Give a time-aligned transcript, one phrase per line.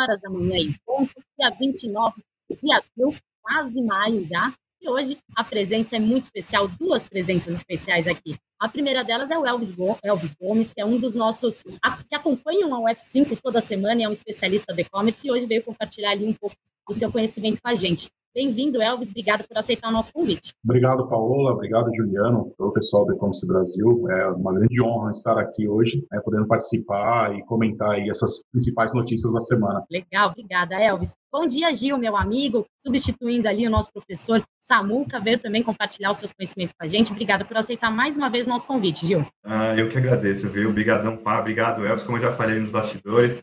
[0.00, 4.52] horas da manhã em ponto, dia 29 de abril, quase maio já.
[4.82, 8.36] E hoje a presença é muito especial, duas presenças especiais aqui.
[8.58, 11.62] A primeira delas é o Elvis, Gomes, que é um dos nossos
[12.08, 16.12] que acompanham a UF5 toda semana é um especialista de e-commerce e hoje veio compartilhar
[16.12, 16.56] ali um pouco
[16.88, 18.10] do seu conhecimento com a gente.
[18.32, 19.10] Bem-vindo, Elvis.
[19.10, 20.52] Obrigado por aceitar o nosso convite.
[20.64, 21.52] Obrigado, Paola.
[21.52, 24.08] Obrigado, Juliano, todo o pessoal do E-Commerce Brasil.
[24.08, 28.94] É uma grande honra estar aqui hoje, né, podendo participar e comentar aí essas principais
[28.94, 29.84] notícias da semana.
[29.90, 31.16] Legal, obrigada, Elvis.
[31.32, 36.18] Bom dia, Gil, meu amigo, substituindo ali o nosso professor Samuca, veio também compartilhar os
[36.18, 37.10] seus conhecimentos com a gente.
[37.10, 39.26] Obrigada por aceitar mais uma vez o nosso convite, Gil.
[39.44, 40.70] Ah, eu que agradeço, viu?
[40.70, 41.40] Obrigadão, pá.
[41.40, 42.04] Obrigado, Elvis.
[42.04, 43.42] Como eu já falei nos bastidores,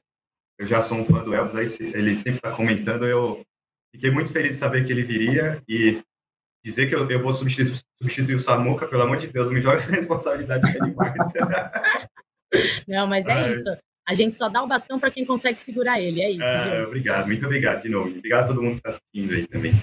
[0.57, 3.41] eu já sou um fã do Elvis, aí ele sempre está comentando, eu
[3.97, 6.03] Fiquei muito feliz de saber que ele viria e
[6.63, 9.77] dizer que eu, eu vou substituir, substituir o Samuca, pelo amor de Deus, me joga
[9.77, 11.33] essa responsabilidade demais.
[12.87, 13.57] Não, mas é mas...
[13.57, 13.81] isso.
[14.07, 16.43] A gente só dá o bastão para quem consegue segurar ele, é isso.
[16.43, 18.09] É, obrigado, muito obrigado de novo.
[18.09, 19.73] Obrigado a todo mundo que está assistindo aí também.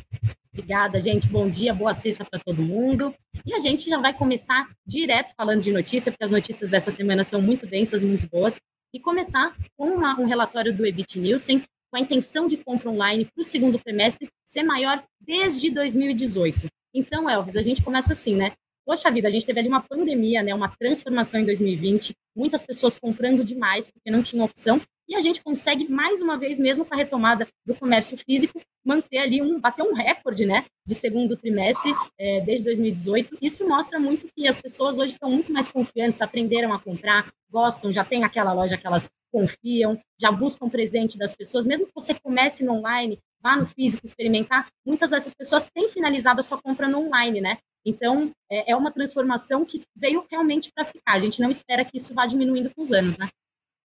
[0.52, 1.26] Obrigada, gente.
[1.26, 3.12] Bom dia, boa sexta para todo mundo.
[3.44, 7.24] E a gente já vai começar direto falando de notícia, porque as notícias dessa semana
[7.24, 8.60] são muito densas e muito boas.
[8.94, 13.24] E começar com uma, um relatório do Ebit Nielsen, com a intenção de compra online
[13.26, 16.66] para o segundo trimestre ser maior desde 2018.
[16.92, 18.52] Então, Elvis, a gente começa assim, né?
[18.84, 22.98] Poxa vida, a gente teve ali uma pandemia, né, uma transformação em 2020, muitas pessoas
[22.98, 26.92] comprando demais porque não tinha opção, e a gente consegue mais uma vez, mesmo com
[26.94, 31.92] a retomada do comércio físico, manter ali um, bater um recorde, né, de segundo trimestre
[32.18, 33.38] é, desde 2018.
[33.40, 37.90] Isso mostra muito que as pessoas hoje estão muito mais confiantes, aprenderam a comprar, gostam,
[37.90, 42.14] já tem aquela loja que elas confiam, já buscam presente das pessoas, mesmo que você
[42.14, 46.88] comece no online, vá no físico experimentar, muitas dessas pessoas têm finalizado a sua compra
[46.88, 47.58] no online, né?
[47.84, 51.12] Então, é, é uma transformação que veio realmente para ficar.
[51.12, 53.28] A gente não espera que isso vá diminuindo com os anos, né?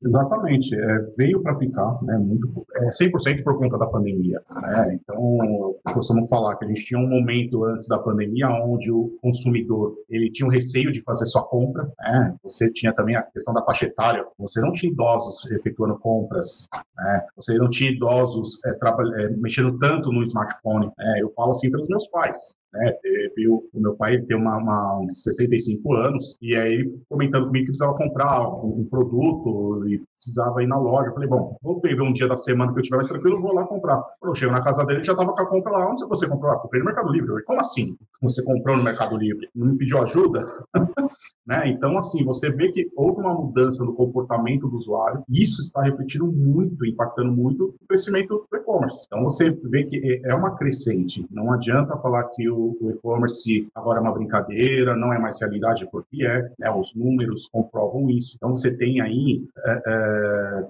[0.06, 4.42] Exatamente, é, veio para ficar, né, muito, é, 100% por conta da pandemia.
[4.62, 5.00] Né?
[5.02, 9.18] Então, eu costumo falar que a gente tinha um momento antes da pandemia onde o
[9.22, 11.90] consumidor ele tinha um receio de fazer sua compra.
[12.00, 12.36] Né?
[12.44, 17.26] Você tinha também a questão da faixa etária, você não tinha idosos efetuando compras, né?
[17.36, 18.78] você não tinha idosos é,
[19.24, 20.92] é mexendo tanto no smartphone.
[20.98, 21.20] Né?
[21.22, 22.56] Eu falo assim pelos meus pais.
[22.74, 27.46] Né, teve o, o, meu pai tem uma, uma, uns 65 anos, e aí comentando
[27.46, 31.10] comigo que precisava comprar um, um produto e precisava ir na loja.
[31.10, 33.54] Eu falei, bom, vou pegar um dia da semana que eu estiver mais tranquilo, vou
[33.54, 34.02] lá comprar.
[34.24, 35.92] Eu chego na casa dele, já estava com a compra lá.
[35.92, 36.52] Onde você comprou?
[36.52, 37.28] Ah, comprei no Mercado Livre.
[37.28, 37.98] Falei, como assim?
[38.22, 39.50] Você comprou no Mercado Livre?
[39.54, 40.44] Não me pediu ajuda?
[41.46, 41.68] né?
[41.68, 45.82] Então, assim, você vê que houve uma mudança no comportamento do usuário, e isso está
[45.82, 49.06] refletindo muito, impactando muito o crescimento do e-commerce.
[49.08, 51.26] Então, você vê que é, é uma crescente.
[51.30, 55.88] Não adianta falar que o, o e-commerce agora é uma brincadeira, não é mais realidade,
[55.92, 56.50] porque é.
[56.58, 56.72] Né?
[56.72, 58.36] Os números comprovam isso.
[58.38, 60.13] Então, você tem aí é, é,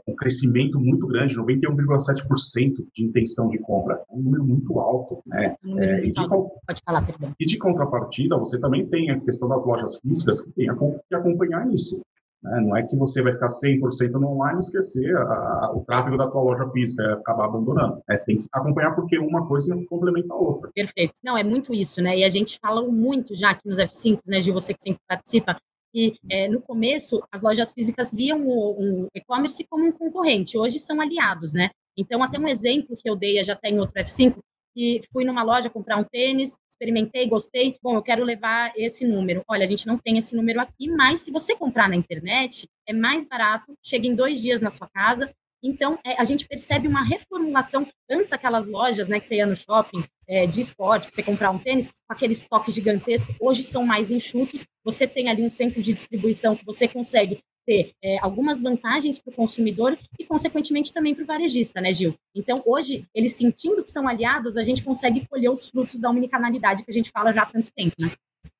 [0.07, 4.01] um crescimento muito grande, 91,7% de intenção de compra.
[4.09, 5.21] É um número muito alto.
[5.25, 5.55] Né?
[5.77, 7.33] É, e de, Pode falar, perdão.
[7.39, 10.67] E de contrapartida, você também tem a questão das lojas físicas que tem
[11.09, 12.01] que acompanhar isso.
[12.43, 12.59] Né?
[12.59, 16.17] Não é que você vai ficar 100% no online e esquecer a, a, o tráfego
[16.17, 18.01] da tua loja física acabar abandonando.
[18.09, 20.69] É, tem que acompanhar porque uma coisa complementa a outra.
[20.73, 21.13] Perfeito.
[21.23, 22.17] Não, é muito isso, né?
[22.17, 25.57] E a gente fala muito já aqui nos F5, né, de você que sempre participa,
[25.93, 30.79] que é, no começo as lojas físicas viam o, o e-commerce como um concorrente, hoje
[30.79, 31.69] são aliados, né?
[31.95, 34.37] Então, até um exemplo que eu dei já tem outro F5,
[34.75, 39.43] que fui numa loja comprar um tênis, experimentei, gostei, bom, eu quero levar esse número.
[39.47, 42.93] Olha, a gente não tem esse número aqui, mas se você comprar na internet, é
[42.93, 45.31] mais barato, chega em dois dias na sua casa.
[45.63, 47.87] Então, é, a gente percebe uma reformulação.
[48.11, 51.57] Antes, aquelas lojas né, que você ia no shopping é, de esporte, você comprar um
[51.57, 54.65] tênis, com aquele estoque gigantesco, hoje são mais enxutos.
[54.83, 59.31] Você tem ali um centro de distribuição que você consegue ter é, algumas vantagens para
[59.31, 62.13] o consumidor e, consequentemente, também para o varejista, né, Gil?
[62.35, 66.83] Então, hoje, eles sentindo que são aliados, a gente consegue colher os frutos da unicanalidade
[66.83, 68.11] que a gente fala já há tanto tempo, né?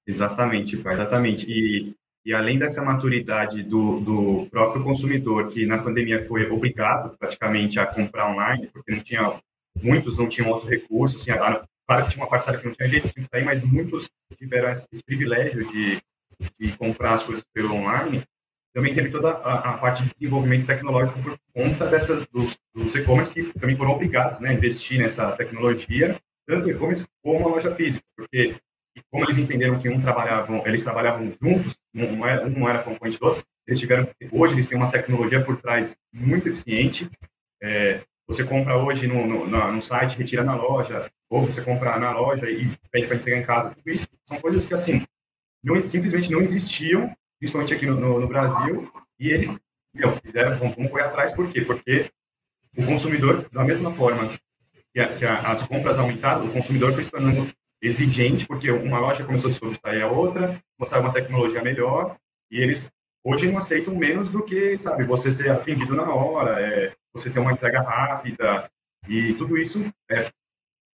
[0.07, 1.45] Exatamente, exatamente.
[1.50, 1.94] E,
[2.25, 7.86] e além dessa maturidade do, do próprio consumidor, que na pandemia foi obrigado praticamente a
[7.86, 9.42] comprar online, porque não tinha,
[9.81, 13.12] muitos não tinham outro recurso, assim, claro que tinha uma parcela que não tinha jeito
[13.14, 16.02] de sair, mas muitos tiveram esse, privilégio de,
[16.58, 18.24] de comprar as coisas pelo online,
[18.74, 23.34] também teve toda a, a, parte de desenvolvimento tecnológico por conta dessas, dos, dos e-commerce
[23.34, 28.04] que também foram obrigados né, a investir nessa tecnologia, tanto e-commerce como a loja física,
[28.18, 28.56] porque
[29.10, 33.25] como eles entenderam que um trabalhavam, eles trabalhavam juntos, um era, não era concorrente do
[33.25, 37.10] outro, eles tiveram, hoje eles têm uma tecnologia por trás muito eficiente,
[37.62, 42.12] é, você compra hoje no, no, no, site, retira na loja, ou você compra na
[42.12, 43.75] loja e pede para entregar em casa.
[43.75, 45.04] Tudo isso são coisas que, assim,
[45.63, 47.13] não, simplesmente não existiam
[47.44, 48.89] principalmente aqui no, no, no Brasil,
[49.19, 49.60] e eles
[49.94, 51.62] meu, fizeram, vamos, vamos correr atrás, por quê?
[51.62, 52.10] Porque
[52.78, 54.30] o consumidor, da mesma forma
[54.94, 57.46] que, a, que a, as compras aumentaram, o consumidor foi se tornando
[57.83, 62.15] exigente, porque uma loja começou a sobressair a outra, mostrar uma tecnologia melhor,
[62.50, 62.89] e eles
[63.24, 67.39] hoje não aceitam menos do que, sabe, você ser atendido na hora, é, você ter
[67.39, 68.69] uma entrega rápida,
[69.07, 70.30] e tudo isso, é,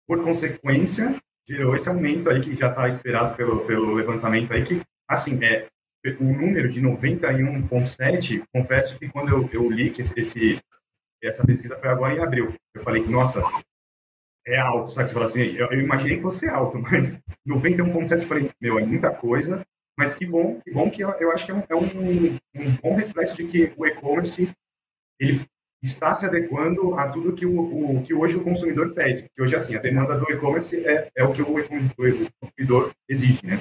[0.06, 1.16] por consequência,
[1.48, 5.68] gerou esse aumento aí que já está esperado pelo, pelo levantamento aí, que, assim, é,
[6.20, 10.60] o número de 91,7, confesso que quando eu, eu li que esse, esse,
[11.22, 13.42] essa pesquisa foi agora em abril, eu falei, nossa,
[14.46, 15.08] é alto, sabe?
[15.08, 18.84] Você fala assim, eu, eu imaginei que fosse alto, mas 91,7 eu falei, meu, é
[18.84, 19.64] muita coisa,
[19.96, 22.76] mas que bom, que bom que eu, eu acho que é, um, é um, um,
[22.82, 24.50] bom reflexo de que o e-commerce
[25.20, 25.40] ele
[25.82, 29.28] está se adequando a tudo que o, o, que hoje o consumidor pede.
[29.34, 33.46] Que hoje assim a demanda do e-commerce é, é o que o, o consumidor exige,
[33.46, 33.60] né?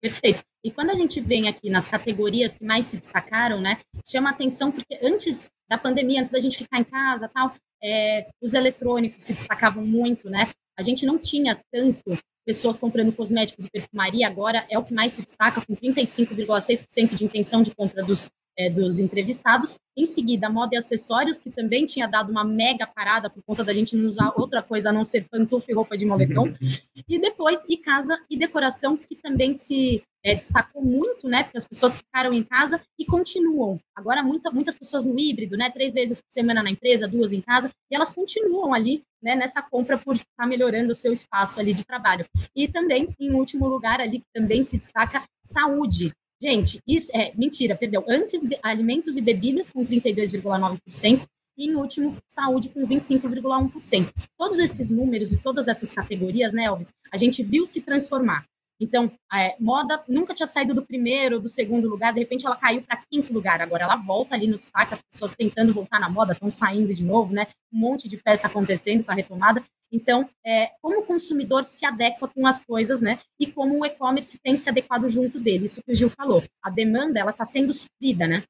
[0.00, 0.42] Perfeito.
[0.62, 4.70] E quando a gente vem aqui nas categorias que mais se destacaram, né, chama atenção
[4.70, 7.52] porque antes da pandemia, antes da gente ficar em casa, tal,
[7.82, 10.48] é, os eletrônicos se destacavam muito, né?
[10.78, 15.12] A gente não tinha tanto pessoas comprando cosméticos e perfumaria, agora é o que mais
[15.12, 19.76] se destaca, com 35,6% de intenção de compra dos, é, dos entrevistados.
[19.96, 23.72] Em seguida, moda e acessórios, que também tinha dado uma mega parada por conta da
[23.72, 26.54] gente não usar outra coisa a não ser pantufa e roupa de moletom.
[27.08, 31.44] E depois, e casa e decoração, que também se é, destacou muito, né?
[31.44, 33.78] Porque as pessoas ficaram em casa e continuam.
[33.94, 35.70] Agora, muita, muitas pessoas no híbrido, né?
[35.70, 39.36] Três vezes por semana na empresa, duas em casa, e elas continuam ali, né?
[39.36, 42.26] Nessa compra por estar melhorando o seu espaço ali de trabalho.
[42.56, 46.12] E também, em último lugar, ali que também se destaca saúde.
[46.42, 48.04] Gente, isso é mentira, perdeu.
[48.08, 51.24] Antes, alimentos e bebidas com 32,9%.
[51.56, 54.12] E, em último, saúde com 25,1%.
[54.36, 58.44] Todos esses números e todas essas categorias, né, Elvis, a gente viu se transformar.
[58.80, 62.82] Então, é, moda nunca tinha saído do primeiro, do segundo lugar, de repente ela caiu
[62.82, 63.60] para quinto lugar.
[63.60, 67.04] Agora ela volta ali no destaque, as pessoas tentando voltar na moda, estão saindo de
[67.04, 67.46] novo, né?
[67.72, 69.62] Um monte de festa acontecendo com a retomada.
[69.90, 73.18] Então, é, como o consumidor se adequa com as coisas, né?
[73.40, 75.64] E como o e-commerce tem se adequado junto dele.
[75.64, 76.42] Isso que o Gil falou.
[76.62, 78.42] A demanda, ela está sendo suprida, né?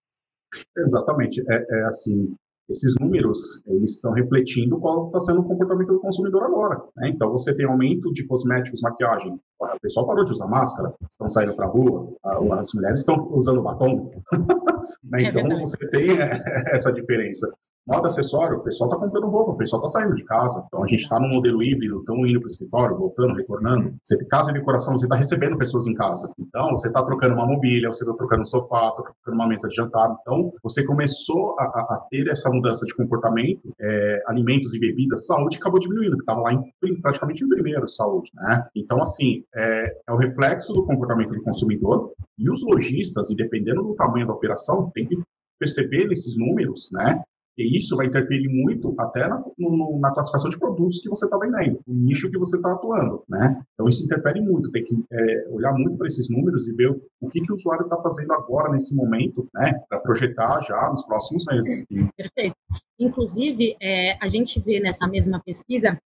[0.76, 1.42] Exatamente.
[1.48, 2.34] É, é assim,
[2.68, 6.82] esses números eles estão refletindo qual está sendo o comportamento do consumidor agora.
[6.96, 7.10] Né?
[7.14, 9.38] Então, você tem aumento de cosméticos, maquiagem.
[9.60, 12.12] O pessoal parou de usar máscara, estão saindo para a rua,
[12.58, 14.10] as mulheres estão usando batom.
[15.04, 15.24] né?
[15.24, 16.08] É então, você tem
[16.72, 17.50] essa diferença.
[17.86, 20.64] Moda acessório, o pessoal está comprando roupa, o pessoal está saindo de casa.
[20.66, 23.94] Então a gente está no modelo híbrido, estão indo para o escritório, voltando, retornando.
[24.02, 26.28] Você tem casa de decoração, você está recebendo pessoas em casa.
[26.36, 29.68] Então você está trocando uma mobília, você está trocando um sofá, está trocando uma mesa
[29.68, 30.16] de jantar.
[30.20, 35.56] Então você começou a, a ter essa mudança de comportamento, é, alimentos e bebidas, saúde
[35.56, 38.66] acabou diminuindo, que estava lá em, praticamente em primeiro, saúde, né?
[38.74, 43.84] Então assim é, é o reflexo do comportamento do consumidor e os lojistas, e dependendo
[43.84, 45.16] do tamanho da operação, tem que
[45.58, 47.22] perceber esses números, né?
[47.58, 51.38] E isso vai interferir muito até na, no, na classificação de produtos que você está
[51.38, 53.62] vendendo, o nicho que você está atuando, né?
[53.74, 57.02] Então isso interfere muito, tem que é, olhar muito para esses números e ver o,
[57.20, 59.72] o que, que o usuário está fazendo agora nesse momento, né?
[59.88, 61.84] Para projetar já nos próximos meses.
[62.16, 62.56] Perfeito.
[62.98, 65.98] Inclusive, é, a gente vê nessa mesma pesquisa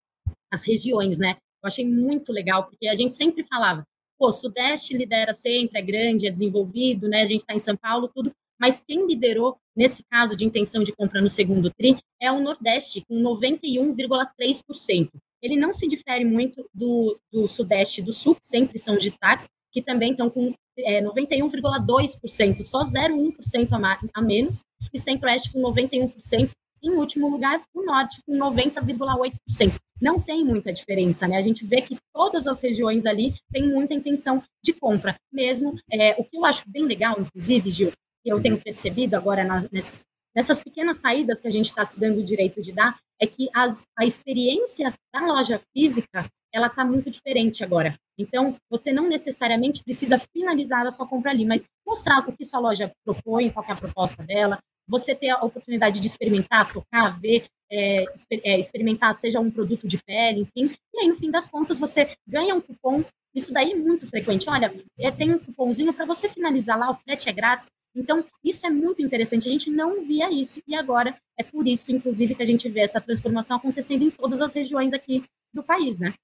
[0.53, 1.37] as regiões, né?
[1.63, 3.85] Eu achei muito legal, porque a gente sempre falava,
[4.19, 7.23] pô, Sudeste lidera sempre, é grande, é desenvolvido, né?
[7.23, 10.93] A gente está em São Paulo, tudo, mas quem liderou nesse caso de intenção de
[10.93, 15.09] compra no segundo TRI é o Nordeste, com 91,3%.
[15.43, 19.03] Ele não se difere muito do, do Sudeste e do Sul, que sempre são os
[19.03, 24.63] destaques, que também estão com é, 91,2%, só 0,1% a, a menos,
[24.93, 26.51] e Centro-Oeste com 91%,
[26.83, 29.77] em último lugar, o Norte com 90,8%.
[30.01, 31.37] Não tem muita diferença, né?
[31.37, 35.15] A gente vê que todas as regiões ali têm muita intenção de compra.
[35.31, 37.93] Mesmo, é, o que eu acho bem legal, inclusive, Gil,
[38.25, 42.21] eu tenho percebido agora na, nessas, nessas pequenas saídas que a gente está se dando
[42.21, 47.11] o direito de dar, é que as, a experiência da loja física ela está muito
[47.11, 47.97] diferente agora.
[48.19, 52.61] Então, você não necessariamente precisa finalizar a sua compra ali, mas mostrar o que sua
[52.61, 57.47] loja propõe, qual é a proposta dela, você ter a oportunidade de experimentar, tocar, ver,
[57.71, 58.05] é,
[58.43, 62.17] é, experimentar, seja um produto de pele, enfim, e aí, no fim das contas, você
[62.27, 63.05] ganha um cupom.
[63.33, 64.51] Isso daí é muito frequente.
[64.51, 67.71] Olha, é, tem um cupomzinho para você finalizar lá, o frete é grátis.
[67.95, 69.49] Então, isso é muito interessante.
[69.49, 72.81] A gente não via isso e agora é por isso, inclusive, que a gente vê
[72.81, 76.15] essa transformação acontecendo em todas as regiões aqui do país, né?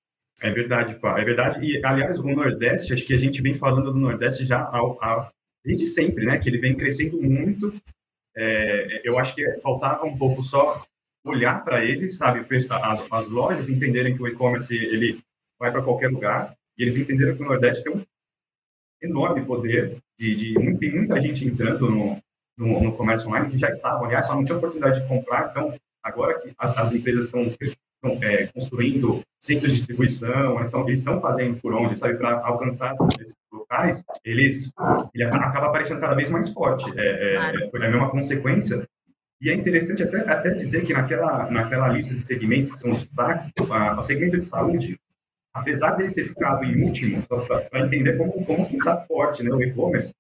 [0.43, 1.65] É verdade, pá, é verdade.
[1.65, 4.99] E, aliás, o Nordeste, acho que a gente vem falando do Nordeste já ao,
[5.65, 6.39] desde sempre, né?
[6.39, 7.75] Que ele vem crescendo muito.
[8.37, 10.85] É, eu acho que faltava um pouco só
[11.25, 12.47] olhar para ele, sabe?
[12.83, 15.21] As, as lojas entenderem que o e-commerce ele
[15.59, 18.05] vai para qualquer lugar e eles entenderam que o Nordeste tem um
[19.03, 22.19] enorme poder de, de tem muita gente entrando no,
[22.57, 25.75] no, no, comércio online que já estava, aliás, só não tinha oportunidade de comprar, então
[26.03, 27.53] agora que as, as empresas estão,
[28.23, 32.95] é, construindo centros de distribuição, eles estão, eles estão fazendo por onde, sabe, para alcançar
[33.21, 34.73] esses locais, eles,
[35.15, 36.85] ele acaba aparecendo cada vez mais forte.
[36.99, 38.87] É, é, foi a mesma consequência.
[39.41, 43.01] E é interessante até, até dizer que naquela, naquela lista de segmentos que são os
[43.01, 44.99] destaques, a, o segmento de saúde,
[45.57, 49.63] apesar dele ter ficado em último, para entender como, como que está forte né, o
[49.63, 50.15] e-commerce,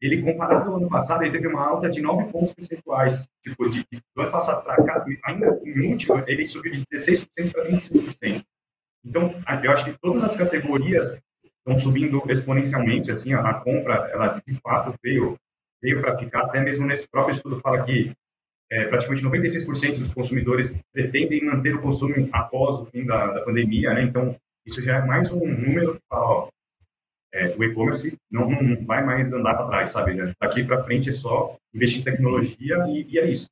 [0.00, 3.28] ele, comparado ao ano passado, ele teve uma alta de 9 pontos percentuais.
[3.42, 7.68] Tipo, de, do ano passado para cá, ainda em último, ele subiu de 16% para
[7.68, 8.42] 25%.
[9.04, 14.42] Então, eu acho que todas as categorias estão subindo exponencialmente, assim, a, a compra, ela
[14.46, 15.36] de fato veio,
[15.82, 18.12] veio para ficar, até mesmo nesse próprio estudo fala que
[18.70, 23.92] é, praticamente 96% dos consumidores pretendem manter o consumo após o fim da, da pandemia,
[23.92, 24.04] né?
[24.04, 24.36] Então,
[24.66, 26.50] isso já é mais um número que
[27.32, 30.14] é, o e-commerce não, não, vai mais andar para trás, sabe?
[30.14, 30.32] Né?
[30.40, 33.48] Daqui para frente é só investir em tecnologia e, e, é isso.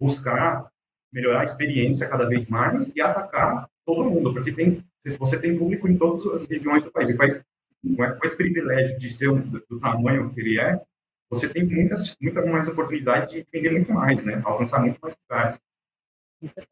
[0.00, 0.68] Buscar
[1.12, 4.84] melhorar a experiência cada vez mais e atacar todo mundo, porque tem,
[5.18, 7.10] você tem público em todas as regiões do país.
[7.10, 7.44] E país,
[7.82, 10.80] com esse privilégio de ser um, do tamanho que ele é,
[11.30, 14.40] você tem muitas, muita mais oportunidade de vender muito mais, né?
[14.44, 15.60] Alcançar muito mais lugares.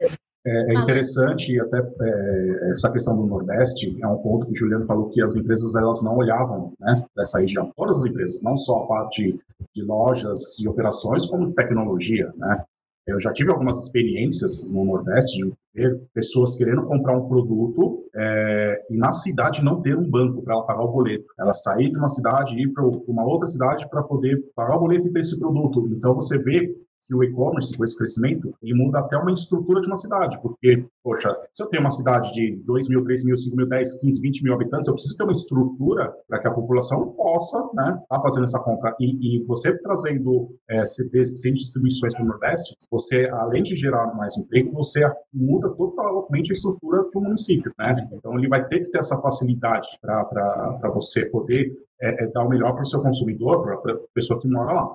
[0.01, 0.11] É,
[0.47, 5.09] é interessante até é, essa questão do Nordeste é um ponto que o Juliano falou
[5.11, 7.73] que as empresas elas não olhavam né, para essa região.
[7.77, 9.39] Todas as empresas, não só a parte
[9.75, 12.65] de lojas e operações, como de tecnologia, né?
[13.07, 18.85] Eu já tive algumas experiências no Nordeste de ver pessoas querendo comprar um produto é,
[18.91, 21.27] e na cidade não ter um banco para ela pagar o boleto.
[21.39, 24.81] Ela sair de uma cidade e ir para uma outra cidade para poder pagar o
[24.81, 25.87] boleto e ter esse produto.
[25.93, 26.77] Então você vê
[27.07, 30.85] que o e-commerce, com esse crescimento, ele muda até uma estrutura de uma cidade, porque,
[31.03, 34.21] poxa, se eu tenho uma cidade de 2 mil, 3 mil, 5 mil, 10, 15,
[34.21, 38.21] 20 mil habitantes, eu preciso ter uma estrutura para que a população possa né, tá
[38.21, 38.95] fazendo essa compra.
[39.01, 44.15] E, e você trazendo é, CDs sem distribuições para o Nordeste, você, além de gerar
[44.15, 47.73] mais emprego, você muda totalmente a estrutura do município.
[47.79, 47.95] Né?
[48.13, 52.49] Então, ele vai ter que ter essa facilidade para você poder é, é, dar o
[52.49, 54.93] melhor para o seu consumidor, para a pessoa que mora lá.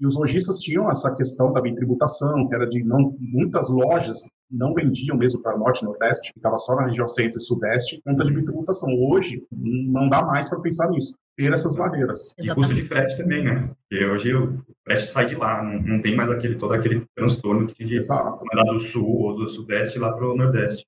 [0.00, 4.74] E os lojistas tinham essa questão da bitributação, que era de não muitas lojas não
[4.74, 8.32] vendiam mesmo para norte e nordeste, ficava só na região centro e sudeste, conta de
[8.32, 8.90] bitributação.
[9.00, 12.34] Hoje não dá mais para pensar nisso, ter essas barreiras.
[12.38, 13.70] E custo de frete também, né?
[13.88, 17.66] Porque hoje o frete sai de lá, não, não tem mais aquele todo aquele transtorno
[17.66, 20.84] que de mandar do sul ou do sudeste lá para o nordeste.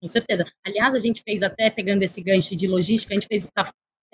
[0.00, 0.44] Com certeza.
[0.66, 3.50] Aliás, a gente fez até, pegando esse gancho de logística, a gente fez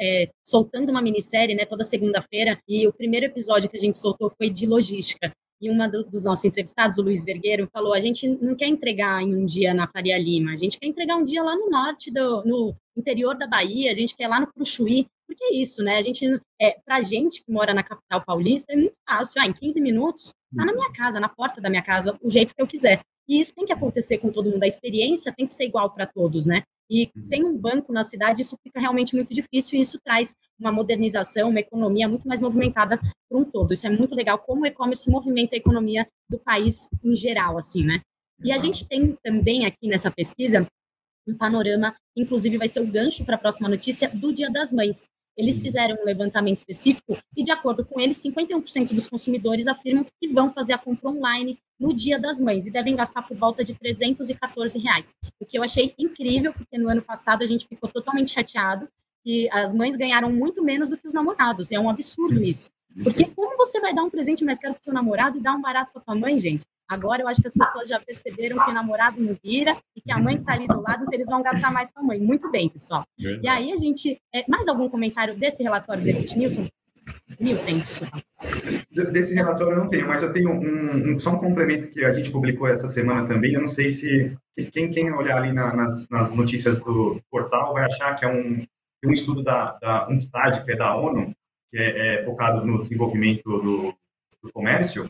[0.00, 4.30] é, soltando uma minissérie, né, toda segunda-feira, e o primeiro episódio que a gente soltou
[4.30, 5.32] foi de logística.
[5.60, 9.22] E uma do, dos nossos entrevistados, o Luiz Vergueiro, falou: a gente não quer entregar
[9.22, 12.10] em um dia na Faria Lima, a gente quer entregar um dia lá no norte,
[12.10, 15.96] do, no interior da Bahia, a gente quer lá no Cruxuí, porque é isso, né?
[15.96, 16.26] A gente,
[16.60, 19.40] é, pra gente que mora na capital paulista, é muito fácil.
[19.40, 22.52] Ah, em 15 minutos, tá na minha casa, na porta da minha casa, o jeito
[22.52, 23.00] que eu quiser.
[23.28, 24.64] E isso tem que acontecer com todo mundo.
[24.64, 26.64] A experiência tem que ser igual para todos, né?
[26.90, 27.22] E uhum.
[27.22, 31.48] sem um banco na cidade, isso fica realmente muito difícil e isso traz uma modernização,
[31.48, 33.72] uma economia muito mais movimentada para um todo.
[33.72, 37.84] Isso é muito legal, como o e-commerce movimenta a economia do país em geral, assim,
[37.84, 38.00] né?
[38.42, 40.66] E a gente tem também aqui nessa pesquisa
[41.28, 45.06] um panorama, inclusive vai ser o gancho para a próxima notícia, do Dia das Mães.
[45.40, 45.62] Eles uhum.
[45.62, 50.52] fizeram um levantamento específico e, de acordo com eles, 51% dos consumidores afirmam que vão
[50.52, 54.78] fazer a compra online no Dia das Mães e devem gastar por volta de 314
[54.78, 55.14] reais.
[55.40, 58.86] O que eu achei incrível, porque no ano passado a gente ficou totalmente chateado
[59.24, 61.72] e as mães ganharam muito menos do que os namorados.
[61.72, 62.70] É um absurdo isso.
[63.02, 65.54] Porque como você vai dar um presente mais caro para o seu namorado e dar
[65.54, 66.66] um barato para tua mãe, gente?
[66.90, 70.10] Agora eu acho que as pessoas já perceberam que o namorado não vira e que
[70.10, 72.18] a mãe está ali do lado, então eles vão gastar mais com a mãe.
[72.18, 73.04] Muito bem, pessoal.
[73.16, 73.46] Verdade.
[73.46, 74.20] E aí a gente.
[74.34, 76.68] É, mais algum comentário desse relatório do Nilson?
[77.38, 78.20] Nilson, desculpa.
[78.90, 82.12] Desse relatório eu não tenho, mas eu tenho um, um, só um complemento que a
[82.12, 83.54] gente publicou essa semana também.
[83.54, 84.36] Eu não sei se
[84.72, 88.66] quem, quem olhar ali na, nas, nas, notícias do portal vai achar que é um,
[89.04, 91.32] um estudo da, da UNCTAD, que é da ONU,
[91.70, 93.94] que é, é focado no desenvolvimento do,
[94.42, 95.08] do comércio.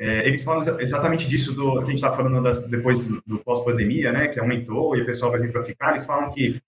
[0.00, 4.12] É, eles falam exatamente disso do que a gente está falando das, depois do pós-pandemia,
[4.12, 5.90] né, que aumentou e o pessoal vai vir para ficar.
[5.90, 6.60] Eles falam que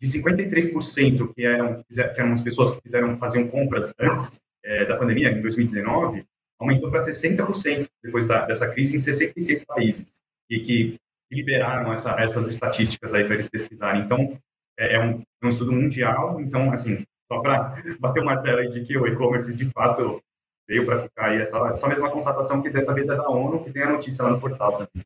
[0.00, 4.96] de 53% que eram, que eram as pessoas que fizeram, faziam compras antes é, da
[4.96, 6.24] pandemia, em 2019,
[6.58, 10.96] aumentou para 60% depois da, dessa crise em 66 países, e que
[11.30, 14.02] liberaram essa, essas estatísticas aí para eles pesquisarem.
[14.02, 14.38] Então,
[14.78, 18.70] é, é, um, é um estudo mundial, então, assim, só para bater o martelo aí
[18.70, 20.22] de que o e-commerce, de fato,
[20.68, 23.28] veio para ficar aí, é só, só mesmo a constatação que dessa vez é da
[23.28, 25.04] ONU, que tem a notícia lá no portal também.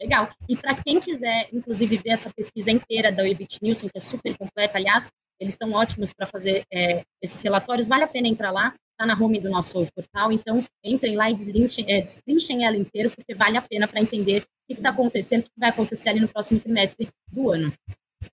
[0.00, 0.28] Legal.
[0.48, 4.36] E para quem quiser, inclusive, ver essa pesquisa inteira da Webit Nielsen, que é super
[4.36, 8.74] completa, aliás, eles são ótimos para fazer é, esses relatórios, vale a pena entrar lá.
[8.92, 13.10] está na home do nosso portal, então entrem lá e deslinchem, é, destrinchem ela inteiro,
[13.10, 16.20] porque vale a pena para entender o que está acontecendo, o que vai acontecer ali
[16.20, 17.72] no próximo trimestre do ano.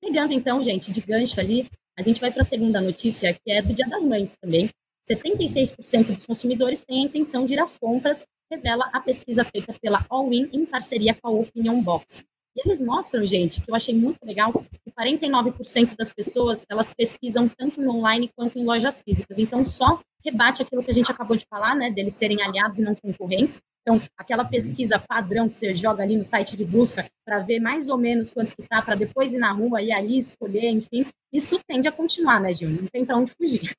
[0.01, 3.61] Pegando então, gente, de gancho ali, a gente vai para a segunda notícia, que é
[3.61, 4.69] do Dia das Mães também.
[5.09, 10.05] 76% dos consumidores têm a intenção de ir às compras, revela a pesquisa feita pela
[10.09, 12.23] Allwin em parceria com a Opinion Box.
[12.55, 17.49] E eles mostram, gente, que eu achei muito legal, que 49% das pessoas, elas pesquisam
[17.49, 19.37] tanto no online quanto em lojas físicas.
[19.37, 22.81] Então, só rebate aquilo que a gente acabou de falar, né, deles serem aliados e
[22.81, 23.59] não concorrentes.
[23.81, 27.89] Então, aquela pesquisa padrão que você joga ali no site de busca para ver mais
[27.89, 31.59] ou menos quanto que tá, para depois ir na rua e ali escolher, enfim, isso
[31.67, 32.69] tende a continuar, né, Gil?
[32.69, 33.75] Não tem para onde fugir.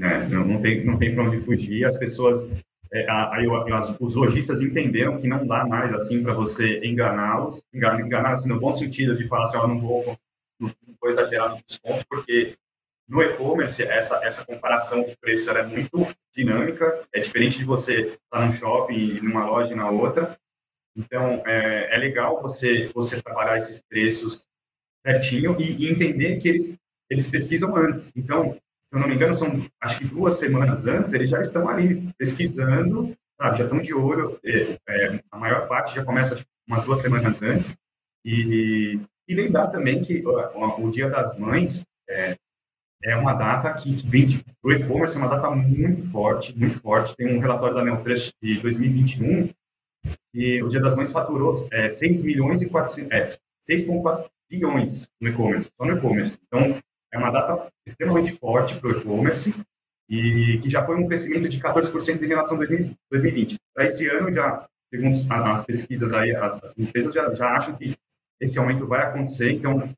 [0.00, 1.84] É, não, não, tem, não tem para onde fugir.
[1.84, 2.50] As pessoas
[2.92, 3.46] é, aí
[4.00, 8.60] os lojistas entenderam que não dá mais assim para você enganá-los, enganar, enganar assim, no
[8.60, 10.18] bom sentido de falar assim, eu não vou,
[10.60, 10.70] não
[11.00, 12.54] vou exagerar no desconto, porque
[13.08, 16.06] no e-commerce essa, essa comparação de preço é muito
[16.36, 20.38] dinâmica, é diferente de você estar tá num shopping, numa loja e na outra.
[20.94, 24.46] Então, é, é legal você, você trabalhar esses preços
[25.06, 26.76] certinho e, e entender que eles,
[27.08, 28.12] eles pesquisam antes.
[28.14, 28.58] Então,
[28.92, 33.16] eu não me engano, são acho que duas semanas antes, eles já estão ali pesquisando,
[33.40, 34.38] sabe, já estão de olho.
[34.44, 37.76] É, é, a maior parte já começa tipo, umas duas semanas antes.
[38.24, 42.36] E, e lembrar também que o, o Dia das Mães é,
[43.02, 46.78] é uma data que, que vem de, do e-commerce, é uma data muito forte, muito
[46.80, 47.16] forte.
[47.16, 49.50] Tem um relatório da Neotrust de 2021
[50.34, 53.28] e o Dia das Mães faturou é, 6 milhões e 400, é,
[53.68, 56.38] 6,4 bilhões no e-commerce, só no e-commerce.
[56.46, 56.78] Então,
[57.12, 59.54] é uma data extremamente forte para o e-commerce
[60.08, 62.64] e que já foi um crescimento de 14% em relação a
[63.10, 63.56] 2020.
[63.74, 67.94] Para esse ano, já, segundo as pesquisas aí, as, as empresas já, já acham que
[68.40, 69.88] esse aumento vai acontecer, então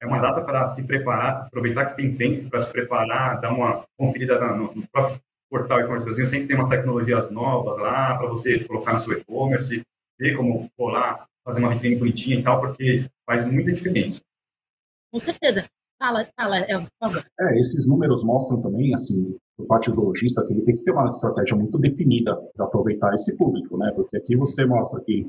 [0.00, 3.84] é uma data para se preparar, aproveitar que tem tempo para se preparar, dar uma
[3.96, 5.18] conferida no, no próprio
[5.50, 9.82] portal e-commerce Brasil, sempre tem umas tecnologias novas lá para você colocar no seu e-commerce,
[10.18, 14.20] ver como colar, fazer uma vitrine bonitinha e tal, porque faz muita diferença.
[15.12, 15.64] Com certeza.
[15.98, 17.26] Fala, fala, Elvis, por favor.
[17.40, 20.92] É, esses números mostram também, assim, por parte do lojista, que ele tem que ter
[20.92, 23.92] uma estratégia muito definida para aproveitar esse público, né?
[23.94, 25.26] Porque aqui você mostra que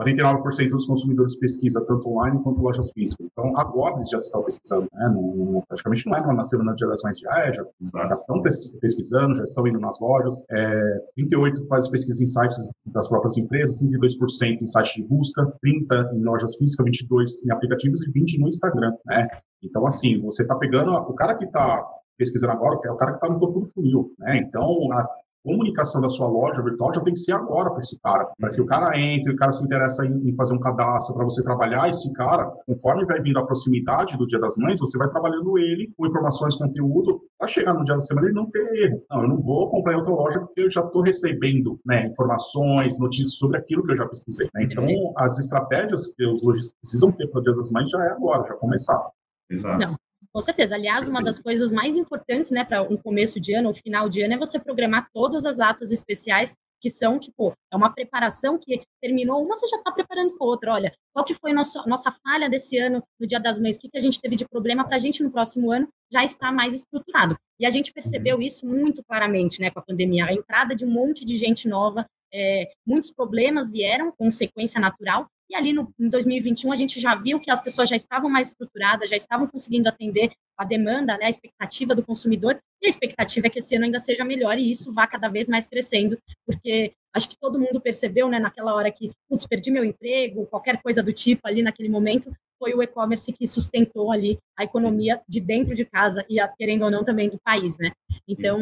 [0.00, 3.26] 49% dos consumidores pesquisa tanto online quanto lojas físicas.
[3.32, 5.62] Então, agora eles já estão pesquisando, né?
[5.66, 8.40] Praticamente não é na de Dia das já é, já, já estão
[8.80, 10.42] pesquisando, já estão indo nas lojas.
[10.50, 16.12] É, 38% faz pesquisa em sites das próprias empresas, 32% em sites de busca, 30%
[16.14, 19.26] em lojas físicas, 22% em aplicativos e 20% no Instagram, né?
[19.62, 21.84] Então, assim, você está pegando o cara que está
[22.16, 24.38] pesquisando agora, é o cara que está no topo do funil, né?
[24.38, 25.08] Então, a,
[25.44, 28.60] comunicação da sua loja virtual já tem que ser agora para esse cara, para que
[28.60, 31.88] o cara entre, o cara se interessa em, em fazer um cadastro, para você trabalhar
[31.88, 35.92] esse cara, conforme vai vindo a proximidade do Dia das Mães, você vai trabalhando ele
[35.96, 39.02] com informações, conteúdo, para chegar no dia da semana e não ter erro.
[39.10, 42.98] Não, eu não vou comprar em outra loja porque eu já estou recebendo né, informações,
[42.98, 44.48] notícias sobre aquilo que eu já pesquisei.
[44.54, 44.64] Né?
[44.64, 48.10] Então, as estratégias que os lojistas precisam ter para o Dia das Mães já é
[48.10, 49.08] agora, já começar.
[49.50, 49.78] Exato.
[49.78, 50.07] Não.
[50.32, 50.74] Com certeza.
[50.74, 54.22] Aliás, uma das coisas mais importantes, né, para um começo de ano ou final de
[54.22, 58.82] ano é você programar todas as datas especiais que são, tipo, é uma preparação que
[59.00, 60.72] terminou uma, você já está preparando para outra.
[60.72, 63.76] Olha, qual que foi a nossa, nossa falha desse ano no Dia das Mães?
[63.76, 66.24] O que, que a gente teve de problema para a gente no próximo ano já
[66.24, 67.36] está mais estruturado.
[67.60, 68.42] E a gente percebeu uhum.
[68.42, 70.26] isso muito claramente, né, com a pandemia.
[70.26, 75.54] A entrada de um monte de gente nova, é, muitos problemas vieram, consequência natural, e
[75.54, 79.08] ali no, em 2021 a gente já viu que as pessoas já estavam mais estruturadas,
[79.08, 83.50] já estavam conseguindo atender a demanda, né, a expectativa do consumidor, e a expectativa é
[83.50, 87.28] que esse ano ainda seja melhor e isso vá cada vez mais crescendo, porque acho
[87.28, 91.12] que todo mundo percebeu, né, naquela hora que, putz, perdi meu emprego, qualquer coisa do
[91.12, 95.84] tipo ali naquele momento, foi o e-commerce que sustentou ali a economia de dentro de
[95.84, 97.92] casa e, querendo ou não, também do país, né?
[98.26, 98.58] Então,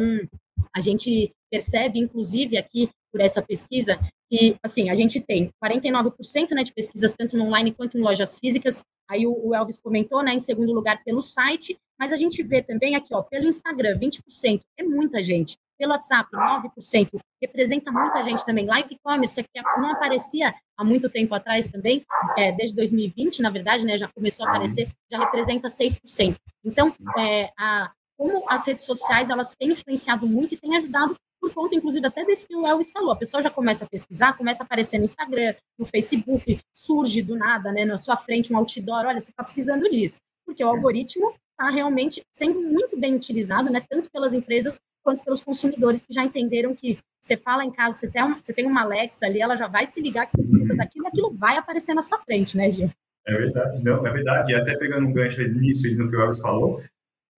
[0.75, 3.99] a gente percebe, inclusive, aqui por essa pesquisa,
[4.29, 8.37] que, assim, a gente tem 49% né, de pesquisas tanto no online quanto em lojas
[8.37, 12.43] físicas, aí o, o, Elvis comentou, né, em segundo lugar pelo site, mas a gente
[12.43, 18.21] vê também aqui, ó, pelo Instagram, 20%, é muita gente, pelo WhatsApp, 9%, representa muita
[18.21, 22.05] gente também, live commerce, que não aparecia há muito tempo atrás também,
[22.37, 26.35] é, desde 2020, na verdade, né, já começou a aparecer, já representa 6%.
[26.63, 31.53] Então, é, a, como as redes sociais, elas têm influenciado muito e têm ajudado por
[31.53, 33.11] conta, inclusive, até desse que o Elvis falou.
[33.11, 37.35] A pessoa já começa a pesquisar, começa a aparecer no Instagram, no Facebook, surge do
[37.35, 40.19] nada, né, na sua frente um outdoor, olha, você está precisando disso.
[40.45, 45.41] Porque o algoritmo está realmente sendo muito bem utilizado, né, tanto pelas empresas quanto pelos
[45.41, 48.81] consumidores que já entenderam que você fala em casa, você tem uma, você tem uma
[48.81, 51.93] Alexa ali, ela já vai se ligar que você precisa daquilo e aquilo vai aparecer
[51.93, 52.91] na sua frente, né, Gil?
[53.25, 54.51] É verdade, não, é verdade.
[54.51, 56.81] E até pegando um gancho nisso e no que o Elvis falou,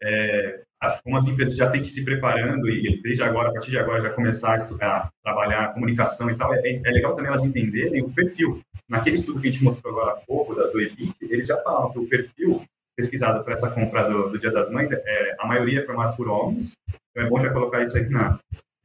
[0.01, 0.61] é,
[1.03, 3.77] como as empresas já têm que ir se preparando e desde agora, a partir de
[3.77, 7.43] agora, já começar a, estudar, trabalhar a comunicação e tal, é, é, legal também elas
[7.43, 8.61] entenderem o perfil.
[8.87, 11.91] Naquele estudo que a gente mostrou agora há pouco, da, do EBIT, eles já falam
[11.91, 12.63] que o perfil
[12.95, 16.27] pesquisado para essa compra do, do, Dia das Mães, é, a maioria é formada por
[16.27, 16.77] homens,
[17.11, 18.39] então é bom já colocar isso aí na,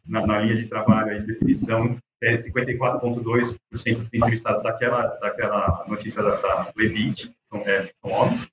[0.07, 6.37] na, na linha de trabalho, de definição, é 54,2% dos entrevistados daquela, daquela notícia da,
[6.37, 8.49] da, do EBIT são, é, são homens,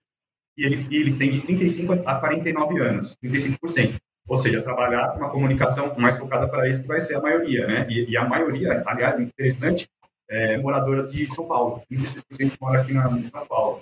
[0.58, 3.96] e eles, e eles têm de 35 a 49 anos, 35%.
[4.28, 7.88] Ou seja, trabalhar uma comunicação mais focada para isso que vai ser a maioria, né?
[7.90, 9.90] E, e a maioria, aliás, interessante,
[10.30, 13.82] é moradora de São Paulo, 36% mora aqui na, em São Paulo.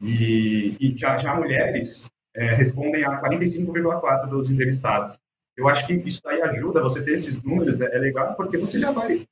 [0.00, 5.18] E, e já, já mulheres é, respondem a 45,4% dos entrevistados.
[5.56, 8.78] Eu acho que isso aí ajuda você ter esses números, é, é legal, porque você
[8.78, 9.24] já vai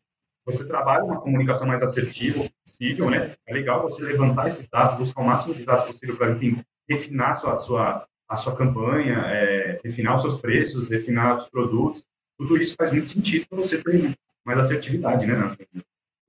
[0.44, 3.32] você trabalha uma comunicação mais assertiva possível, né?
[3.46, 7.30] É legal você levantar esses dados, buscar o máximo de dados possível para, enfim, refinar
[7.30, 12.04] a sua, a sua, a sua campanha, é, refinar os seus preços, refinar os produtos.
[12.38, 15.34] Tudo isso faz muito sentido para você ter mais assertividade, né?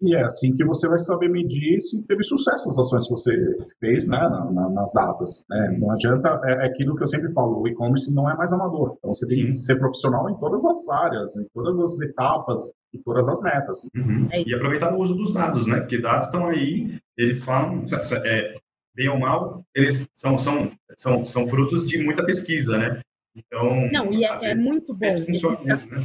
[0.01, 3.57] E é assim que você vai saber medir se teve sucesso as ações que você
[3.79, 5.45] fez né, na, na, nas datas.
[5.47, 5.77] Né?
[5.79, 8.95] Não adianta, é, é, aquilo que eu sempre falo, o e-commerce não é mais amador.
[8.97, 9.45] Então você tem Sim.
[9.45, 13.89] que ser profissional em todas as áreas, em todas as etapas, e todas as metas.
[13.95, 14.27] Uhum.
[14.31, 15.79] É e aproveitar o uso dos dados, né?
[15.79, 17.83] Porque dados estão aí, eles falam,
[18.25, 18.55] é,
[18.95, 23.01] bem ou mal, eles são, são, são, são frutos de muita pesquisa, né?
[23.35, 25.09] Então, não, e é, é muito bom.
[25.25, 26.03] Funciona mesmo, né?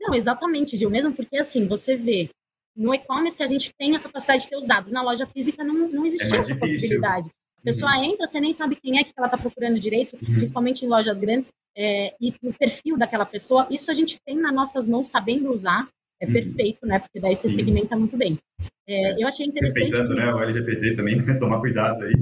[0.00, 2.30] Não, exatamente, Gil, mesmo porque assim, você vê
[2.76, 4.90] no e-commerce, a gente tem a capacidade de ter os dados.
[4.90, 6.78] Na loja física, não, não existia é essa difícil.
[6.78, 7.30] possibilidade.
[7.58, 8.04] A pessoa uhum.
[8.04, 10.34] entra, você nem sabe quem é que ela está procurando direito, uhum.
[10.34, 13.66] principalmente em lojas grandes, é, e o perfil daquela pessoa.
[13.68, 15.88] Isso a gente tem nas nossas mãos, sabendo usar,
[16.20, 16.32] é uhum.
[16.32, 16.98] perfeito, né?
[16.98, 17.56] Porque daí você Sim.
[17.56, 18.38] segmenta muito bem.
[18.88, 19.88] É, eu achei interessante.
[19.88, 20.20] Respeitando que...
[20.20, 22.14] né, o LGPD também, né, tomar cuidado aí,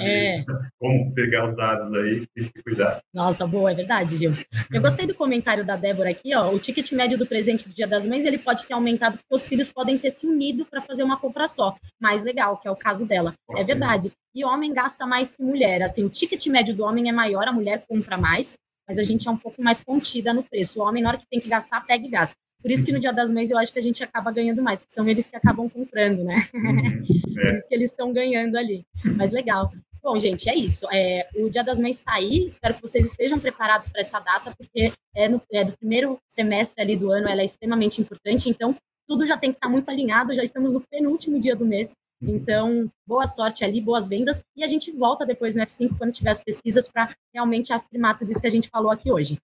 [0.00, 0.42] é.
[0.80, 3.00] como pegar os dados aí, tem que cuidar.
[3.12, 4.32] Nossa, boa, é verdade, Gil.
[4.72, 6.50] Eu gostei do comentário da Débora aqui, ó.
[6.52, 9.44] O ticket médio do presente do Dia das Mães ele pode ter aumentado porque os
[9.44, 11.76] filhos podem ter se unido para fazer uma compra só.
[12.00, 13.34] Mais legal, que é o caso dela.
[13.46, 14.10] Nossa, é verdade.
[14.34, 15.82] E homem gasta mais que mulher.
[15.82, 18.54] Assim, o ticket médio do homem é maior, a mulher compra mais,
[18.88, 20.80] mas a gente é um pouco mais contida no preço.
[20.80, 22.34] O homem, na hora que tem que gastar, pega e gasta.
[22.64, 24.80] Por isso que no Dia das Mães eu acho que a gente acaba ganhando mais,
[24.80, 26.36] porque são eles que acabam comprando, né?
[26.54, 27.02] Uhum,
[27.38, 27.44] é.
[27.44, 28.86] Por isso que eles estão ganhando ali.
[29.18, 29.70] Mas legal.
[30.02, 30.86] Bom, gente, é isso.
[30.90, 32.46] É, o Dia das Mães está aí.
[32.46, 36.82] Espero que vocês estejam preparados para essa data, porque é, no, é do primeiro semestre
[36.82, 38.48] ali do ano, ela é extremamente importante.
[38.48, 38.74] Então,
[39.06, 40.32] tudo já tem que estar tá muito alinhado.
[40.32, 41.92] Já estamos no penúltimo dia do mês.
[42.22, 42.30] Uhum.
[42.30, 44.42] Então, boa sorte ali, boas vendas.
[44.56, 48.30] E a gente volta depois no F5 quando tiver as pesquisas para realmente afirmar tudo
[48.30, 49.36] isso que a gente falou aqui hoje.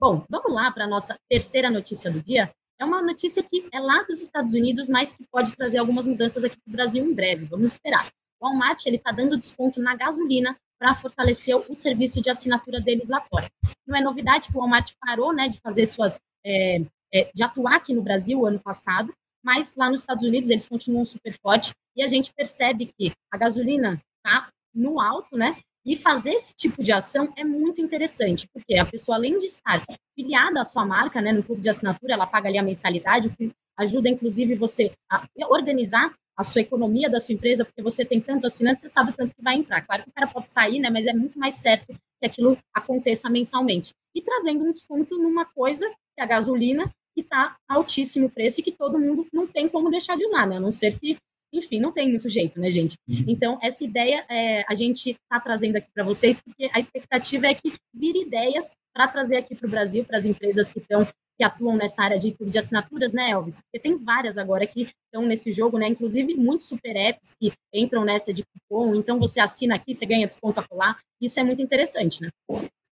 [0.00, 2.50] Bom, vamos lá para a nossa terceira notícia do dia.
[2.80, 6.42] É uma notícia que é lá dos Estados Unidos, mas que pode trazer algumas mudanças
[6.42, 7.44] aqui para o Brasil em breve.
[7.44, 8.10] Vamos esperar.
[8.40, 13.20] O Walmart está dando desconto na gasolina para fortalecer o serviço de assinatura deles lá
[13.20, 13.50] fora.
[13.86, 16.18] Não é novidade que o Walmart parou né, de fazer suas.
[16.42, 16.78] É,
[17.12, 19.12] é, de atuar aqui no Brasil ano passado,
[19.44, 23.36] mas lá nos Estados Unidos eles continuam super forte e a gente percebe que a
[23.36, 25.60] gasolina está no alto, né?
[25.90, 29.84] E fazer esse tipo de ação é muito interessante, porque a pessoa, além de estar
[30.14, 33.34] filiada à sua marca, né, no clube de assinatura, ela paga ali a mensalidade, o
[33.34, 38.20] que ajuda, inclusive, você a organizar a sua economia da sua empresa, porque você tem
[38.20, 39.82] tantos assinantes, você sabe tanto que vai entrar.
[39.82, 43.28] Claro que o cara pode sair, né, mas é muito mais certo que aquilo aconteça
[43.28, 43.90] mensalmente.
[44.14, 48.62] E trazendo um desconto numa coisa, que é a gasolina, que está altíssimo preço e
[48.62, 50.58] que todo mundo não tem como deixar de usar, né?
[50.58, 51.18] A não ser que
[51.52, 52.96] enfim, não tem muito jeito, né, gente?
[53.08, 53.24] Uhum.
[53.26, 57.54] Então, essa ideia é, a gente está trazendo aqui para vocês, porque a expectativa é
[57.54, 61.06] que vire ideias para trazer aqui para o Brasil, para as empresas que estão
[61.40, 63.62] que atuam nessa área de, de assinaturas, né, Elvis?
[63.62, 65.88] Porque tem várias agora que estão nesse jogo, né?
[65.88, 68.94] Inclusive muitos super apps que entram nessa de cupom.
[68.94, 70.98] Então você assina aqui, você ganha desconto lá.
[71.18, 72.28] Isso é muito interessante, né?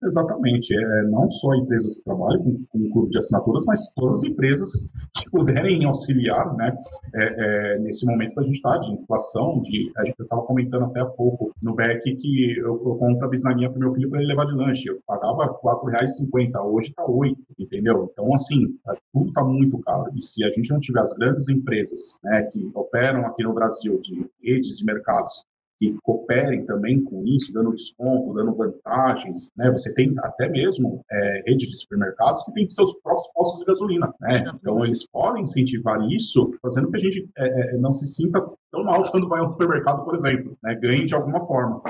[0.06, 0.76] Exatamente.
[0.76, 4.70] É, não só empresas que trabalham com, com clube de assinaturas, mas todas as empresas
[5.16, 6.76] que puderem auxiliar né,
[7.16, 10.86] é, é, nesse momento que a gente está de inflação, de, a gente estava comentando
[10.86, 14.20] até há pouco no BEC que eu, eu compro a bisnaguinha para meu filho para
[14.20, 14.90] ele levar de lanche.
[14.90, 18.10] Eu pagava R$ 4,50, hoje está 8, entendeu?
[18.12, 20.12] Então, assim, é, tudo está muito caro.
[20.16, 24.00] E se a gente não tiver as grandes empresas né, que operam aqui no Brasil
[24.02, 25.46] de redes de mercados
[25.80, 29.50] que cooperem também com isso, dando desconto, dando vantagens.
[29.58, 29.72] Né?
[29.72, 34.14] Você tem até mesmo é, redes de supermercados que têm seus próprios postos de gasolina.
[34.22, 34.46] Né?
[34.56, 38.84] Então, eles podem incentivar isso, fazendo que a gente é, é, não se sinta tão
[38.84, 40.58] mal quando vai ao supermercado, por exemplo.
[40.64, 40.76] Né?
[40.76, 41.82] Ganhe de alguma forma.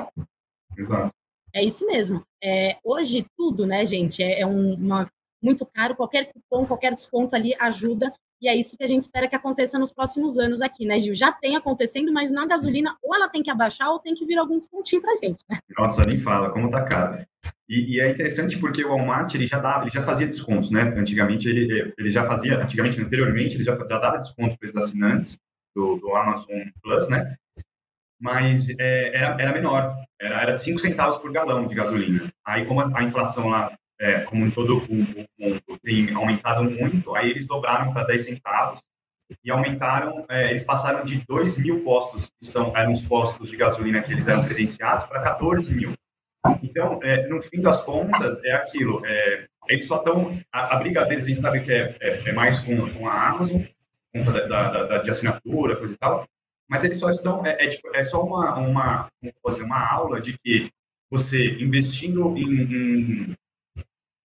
[0.78, 1.14] Exato.
[1.54, 2.24] É isso mesmo.
[2.44, 5.08] É, hoje, tudo, né, gente, é, é um, uma,
[5.42, 5.96] muito caro.
[5.96, 8.12] Qualquer cupom, qualquer desconto ali ajuda
[8.44, 11.16] e é isso que a gente espera que aconteça nos próximos anos aqui, né, Gil?
[11.16, 14.38] Já tem acontecendo, mas na gasolina ou ela tem que abaixar ou tem que vir
[14.38, 15.60] algum descontinho pra gente, né?
[15.78, 17.26] Nossa, nem fala, como tá caro.
[17.70, 20.94] E, e, é interessante porque o Walmart ele já dava, ele já fazia descontos, né?
[20.98, 25.40] Antigamente ele, ele já fazia, antigamente, anteriormente ele já, já dava desconto para os assinantes
[25.74, 27.38] do, do Amazon Plus, né?
[28.20, 32.30] Mas é, era, era menor, era, era de 5 centavos por galão de gasolina.
[32.46, 37.16] Aí, como a, a inflação lá, é, como em todo o mundo, tem aumentado muito,
[37.16, 38.82] aí eles dobraram para 10 centavos
[39.44, 43.56] e aumentaram, é, eles passaram de 2 mil postos, que são, eram os postos de
[43.56, 45.94] gasolina que eles eram credenciados, para 14 mil.
[46.62, 49.02] Então, é, no fim das contas, é aquilo.
[49.06, 50.38] É, eles só estão.
[50.52, 53.30] A, a, briga deles, a gente sabe que é, é, é mais com, com, a
[53.30, 53.62] Amazon,
[54.14, 56.28] conta da, da, da, de assinatura, coisa e tal,
[56.70, 57.46] mas eles só estão.
[57.46, 60.70] É, é, tipo, só uma, uma, dizer, uma aula de que
[61.10, 63.36] você investindo em, em,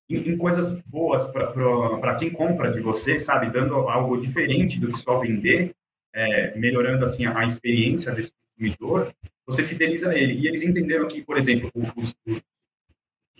[0.08, 5.18] em coisas boas para quem compra de você, sabe, dando algo diferente do que só
[5.18, 5.74] vender,
[6.14, 9.12] é, melhorando assim a, a experiência desse consumidor,
[9.46, 10.34] você fideliza ele.
[10.34, 12.40] E eles entenderam que, por exemplo, os, os,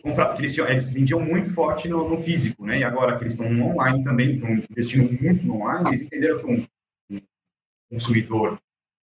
[0.05, 2.79] os eles, eles, vendiam muito forte no, no, físico, né?
[2.79, 6.39] E agora que eles estão no online também, estão investindo muito no online, eles entenderam
[6.39, 6.67] que um,
[7.11, 7.21] um
[7.91, 8.61] consumidor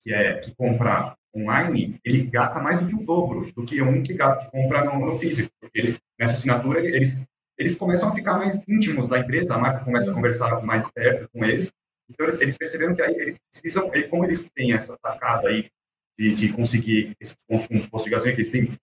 [0.04, 4.02] que, é, que compra online, ele gasta mais do que o dobro do que um
[4.02, 5.52] que, que compra no, no, físico.
[5.60, 7.28] Porque eles, nessa assinatura, eles,
[7.60, 11.30] eles começam a ficar mais íntimos da empresa, a marca começa a conversar mais perto
[11.30, 11.72] com eles.
[12.10, 15.70] Então, eles, eles perceberam que aí eles precisam, como eles têm essa tacada aí
[16.18, 18.80] de, de conseguir esse ponto com posto de gasolina que eles têm.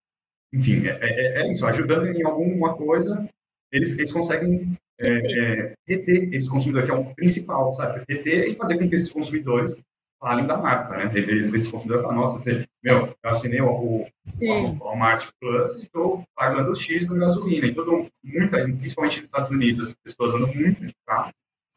[0.52, 3.28] Enfim, é, é, é, isso, ajudando em alguma coisa,
[3.72, 8.04] eles, eles conseguem é, é, reter esse consumidor, que é o principal, sabe?
[8.06, 9.80] Reter e fazer com que esses consumidores
[10.26, 11.08] falem da marca, né?
[11.14, 14.06] Eles, esse consumidor fala, nossa, você, meu, eu assinei o, o,
[14.42, 17.68] o Walmart Plus e estou pagando X na gasolina.
[17.68, 21.30] E todo, muita, principalmente nos Estados Unidos, as pessoas andam muito de carro,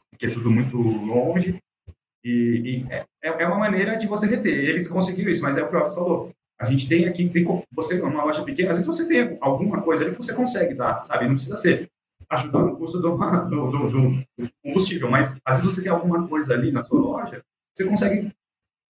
[0.10, 1.60] porque é tudo muito longe,
[2.26, 4.52] e, e é, é, uma maneira de você reter.
[4.52, 6.32] Eles conseguiram isso, mas é o que o Alves falou.
[6.60, 10.04] A gente tem aqui, tem, você uma loja pequena, às vezes você tem alguma coisa
[10.04, 11.28] ali que você consegue dar, sabe?
[11.28, 11.88] Não precisa ser
[12.28, 16.56] ajudando o custo do, do, do, do, combustível, mas às vezes você tem alguma coisa
[16.56, 17.42] ali na sua loja,
[17.74, 18.32] você consegue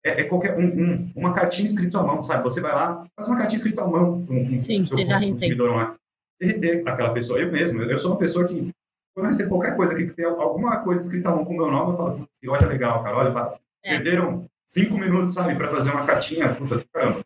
[0.06, 2.44] é, é qualquer um, um, uma cartinha escrita à mão, sabe?
[2.44, 5.76] Você vai lá, faz uma cartinha escrita à mão com, com Sim, seu você consumidor
[5.76, 5.96] lá.
[6.42, 7.40] Você reter aquela pessoa.
[7.40, 8.72] Eu mesmo, eu sou uma pessoa que
[9.14, 11.72] quando eu recebo qualquer coisa que tem alguma coisa escrita à mão com o meu
[11.72, 13.96] nome, eu falo, olha legal, cara, olha, é.
[13.96, 17.22] perderam cinco minutos, sabe, para fazer uma cartinha, puta, caramba.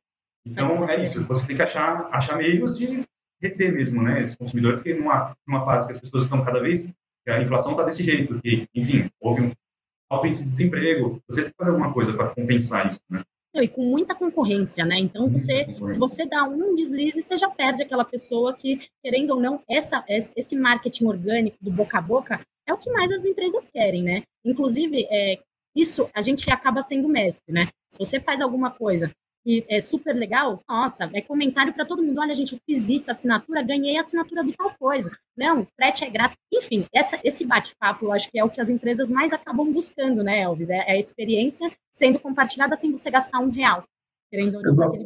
[0.46, 3.04] Então, é isso, você tem que achar, achar meios de
[3.42, 6.94] reter mesmo, né, esse consumidor, porque numa, numa fase que as pessoas estão cada vez,
[7.28, 9.52] a inflação está desse jeito, que, enfim, houve um
[10.26, 13.22] índice de desemprego, você tem que fazer alguma coisa para compensar isso, né.
[13.56, 15.00] E com muita concorrência, né?
[15.00, 19.40] Então, você, se você dá um deslize, você já perde aquela pessoa que, querendo ou
[19.40, 23.68] não, essa, esse marketing orgânico do boca a boca é o que mais as empresas
[23.68, 24.24] querem, né?
[24.46, 25.40] Inclusive, é,
[25.76, 27.68] isso a gente acaba sendo mestre, né?
[27.90, 29.12] Se você faz alguma coisa
[29.48, 32.20] e é super legal, nossa, é comentário para todo mundo.
[32.20, 35.10] Olha, gente, eu fiz isso, assinatura, ganhei a assinatura de tal coisa.
[35.38, 36.38] Não, frete é grátis.
[36.54, 40.22] Enfim, essa, esse bate-papo, eu acho que é o que as empresas mais acabam buscando,
[40.22, 40.70] né, Elvis?
[40.70, 43.86] É, é a experiência sendo compartilhada sem você gastar um real.
[44.32, 44.60] Exa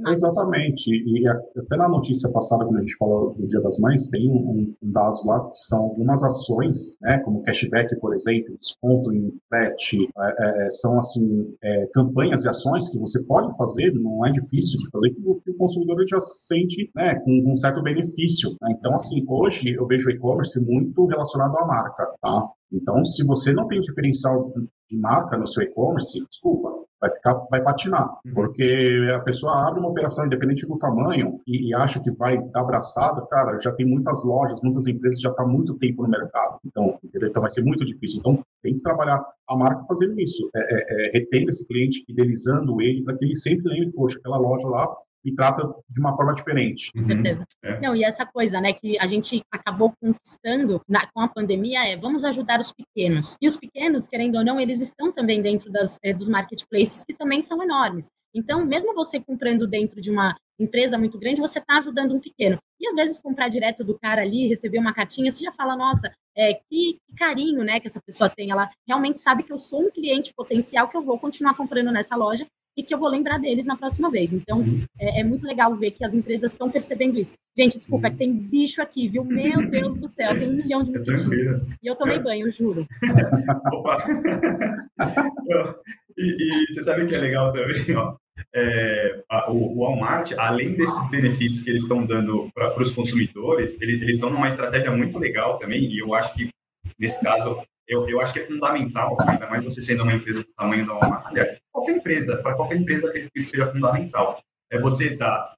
[0.08, 0.90] exatamente.
[0.90, 4.74] E até na notícia passada, quando a gente falou do Dia das Mães, tem um,
[4.82, 10.10] um dados lá que são algumas ações, né, como cashback, por exemplo, desconto em frete,
[10.18, 14.80] é, é, são assim é, campanhas e ações que você pode fazer, não é difícil
[14.80, 18.50] de fazer, que o, consumidor já se sente né, com, um certo benefício.
[18.62, 18.76] Né?
[18.78, 22.50] Então, assim, hoje eu vejo o e-commerce muito relacionado à marca, tá?
[22.72, 24.52] Então, se você não tem diferencial
[24.90, 28.34] de marca no seu e-commerce, desculpa, vai ficar, vai patinar, uhum.
[28.34, 32.62] porque a pessoa abre uma operação independente do tamanho e, e, acha que vai dar
[32.62, 36.60] abraçada, cara, já tem muitas lojas, muitas empresas já tá há muito tempo no mercado,
[36.64, 38.20] então, então vai ser muito difícil.
[38.20, 42.80] Então tem que trabalhar a marca fazendo isso, é, é, é retendo esse cliente, fidelizando
[42.80, 44.88] ele para que ele sempre lembre, poxa, aquela loja lá
[45.24, 46.92] e trata de uma forma diferente.
[46.92, 47.46] Com certeza.
[47.64, 47.70] Uhum.
[47.70, 47.82] É.
[47.82, 51.96] Não, e essa coisa, né, que a gente acabou conquistando na, com a pandemia é
[51.96, 53.36] vamos ajudar os pequenos.
[53.42, 57.14] E os pequenos, querendo ou não, eles estão também dentro das, é, dos marketplaces que
[57.14, 58.10] também são enormes.
[58.34, 62.58] Então, mesmo você comprando dentro de uma empresa muito grande, você está ajudando um pequeno.
[62.80, 66.12] E às vezes comprar direto do cara ali, receber uma cartinha, você já fala, nossa,
[66.36, 68.52] é, que, que, carinho né, que essa pessoa tem.
[68.52, 72.16] Ela realmente sabe que eu sou um cliente potencial, que eu vou continuar comprando nessa
[72.16, 72.46] loja
[72.82, 74.34] e que eu vou lembrar deles na próxima vez.
[74.34, 74.84] Então, uhum.
[75.00, 77.36] é, é, muito legal ver que as empresas estão percebendo isso.
[77.56, 78.10] Gente, desculpa, uhum.
[78.10, 79.24] é que tem bicho aqui, viu?
[79.24, 81.42] Meu Deus do céu, tem um milhão de é mosquitinhos.
[81.82, 82.88] E eu tomei banho, juro.
[83.72, 84.04] Opa!
[86.18, 88.16] e, e, você sabe que é legal também, ó.
[88.56, 93.80] É, a, o, o Walmart, além desses benefícios que eles estão dando para os consumidores,
[93.80, 96.50] eles, eles estão numa estratégia muito legal também, e eu acho que,
[96.98, 100.54] nesse caso, eu, eu acho que é fundamental, ainda mais você sendo uma empresa do
[100.54, 104.42] tamanho da Walmart, aliás, qualquer empresa, para qualquer empresa, que isso seja fundamental.
[104.72, 105.56] É você dar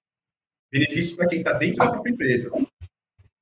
[0.71, 2.51] benefício para quem está dentro da própria empresa.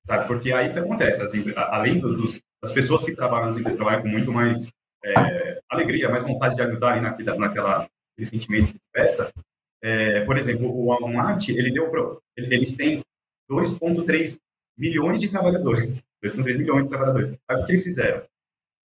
[0.06, 0.28] sabe?
[0.28, 4.10] Porque aí que acontece, as, além dos, das pessoas que trabalham nas empresas, trabalham com
[4.10, 4.68] muito mais
[5.04, 7.90] é, alegria, mais vontade de ajudar ali naquela, naquela
[8.24, 9.34] sentimento que desperta.
[9.82, 13.02] É, por exemplo, o Walmart, ele deu pro, eles têm
[13.50, 14.40] 2,3
[14.78, 17.34] milhões de trabalhadores, 2,3 milhões de trabalhadores.
[17.48, 18.24] Aí o que eles fizeram?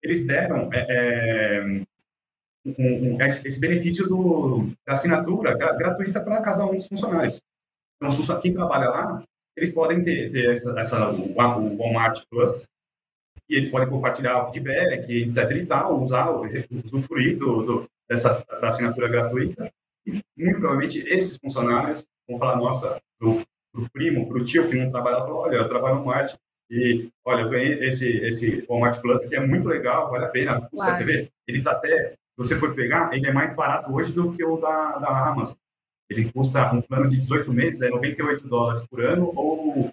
[0.02, 1.64] Eles deram é, é
[2.66, 7.42] um, um, esse benefício do, da assinatura gratuita para cada um dos funcionários.
[8.02, 9.24] Então, quem trabalha lá,
[9.56, 12.68] eles podem ter, ter essa, essa, o, o Walmart Plus,
[13.50, 15.52] e eles podem compartilhar o feedback, etc.
[15.52, 16.30] e tal, usar,
[16.86, 19.72] usufruir do, do, dessa da assinatura gratuita.
[20.06, 23.42] E, muito provavelmente, esses funcionários vão falar, nossa, pro,
[23.74, 26.36] pro primo, pro tio que não trabalha, falou, olha, eu trabalho no Walmart
[26.70, 30.62] e, olha, eu ganhei esse, esse Walmart Plus que é muito legal, vale a pena,
[30.62, 31.06] custa claro.
[31.06, 31.30] TV.
[31.48, 34.58] Ele tá até, se você for pegar, ele é mais barato hoje do que o
[34.58, 35.56] da, da Amazon.
[36.10, 39.92] Ele custa um plano de 18 meses, é 98 dólares por ano ou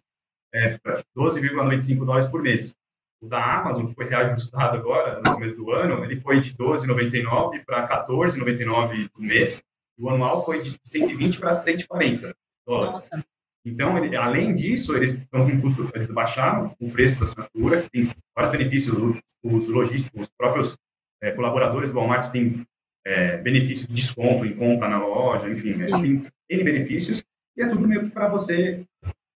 [0.55, 0.79] é,
[1.17, 2.77] 12,95 dólares por mês.
[3.21, 7.65] O da Amazon, que foi reajustado agora, no começo do ano, ele foi de 12,99
[7.65, 9.65] para 14,99 por mês.
[9.99, 12.35] E o anual foi de 120 para 140
[12.67, 12.93] dólares.
[12.93, 13.25] Nossa.
[13.66, 18.09] Então, ele, além disso, eles estão com custo, eles baixaram o preço da assinatura, tem
[18.33, 18.96] vários benefícios,
[19.42, 20.76] os logísticos, os próprios
[21.20, 22.64] é, colaboradores do Walmart têm
[23.05, 27.24] é, benefício de desconto em compra na loja, enfim, né, tem N benefícios,
[27.57, 28.85] e é tudo meio para você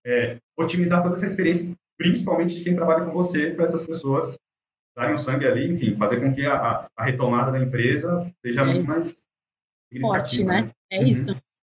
[0.06, 4.38] é, otimizar toda essa experiência, principalmente de quem trabalha com você, para essas pessoas
[4.96, 8.64] darem o sangue ali, enfim, fazer com que a, a retomada da empresa seja é
[8.64, 9.26] muito mais
[10.00, 10.62] forte, né?
[10.62, 10.70] né?
[10.92, 11.06] É uhum.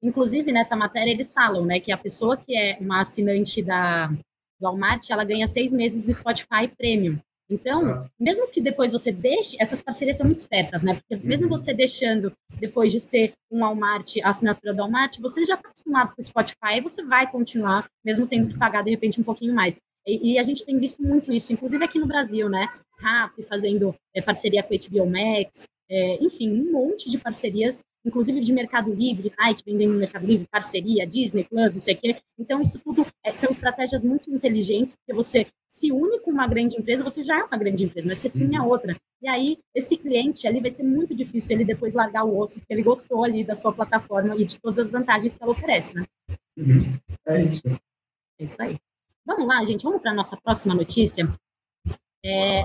[0.07, 4.17] Inclusive, nessa matéria, eles falam né, que a pessoa que é uma assinante da, do
[4.61, 7.19] Walmart, ela ganha seis meses do Spotify Premium.
[7.49, 10.95] Então, mesmo que depois você deixe, essas parcerias são muito espertas, né?
[10.95, 11.57] Porque mesmo uhum.
[11.57, 16.13] você deixando, depois de ser um Walmart, a assinatura do Walmart, você já está acostumado
[16.13, 18.59] com o Spotify e você vai continuar, mesmo tendo que uhum.
[18.59, 19.77] pagar, de repente, um pouquinho mais.
[20.05, 22.67] E, e a gente tem visto muito isso, inclusive aqui no Brasil, né?
[22.97, 28.39] Rap fazendo é, parceria com a HBO Max, é, enfim, um monte de parcerias inclusive
[28.39, 32.21] de Mercado Livre, Nike vendendo no Mercado Livre, parceria, Disney Plus, não sei o quê.
[32.39, 36.77] Então, isso tudo é, são estratégias muito inteligentes, porque você se une com uma grande
[36.77, 38.69] empresa, você já é uma grande empresa, mas você se une a uhum.
[38.69, 38.95] outra.
[39.21, 42.73] E aí, esse cliente ali vai ser muito difícil ele depois largar o osso, porque
[42.73, 46.05] ele gostou ali da sua plataforma e de todas as vantagens que ela oferece, né?
[46.57, 46.97] Uhum.
[47.27, 47.67] É isso.
[48.39, 48.77] É isso aí.
[49.25, 51.27] Vamos lá, gente, vamos para a nossa próxima notícia.
[52.25, 52.61] É,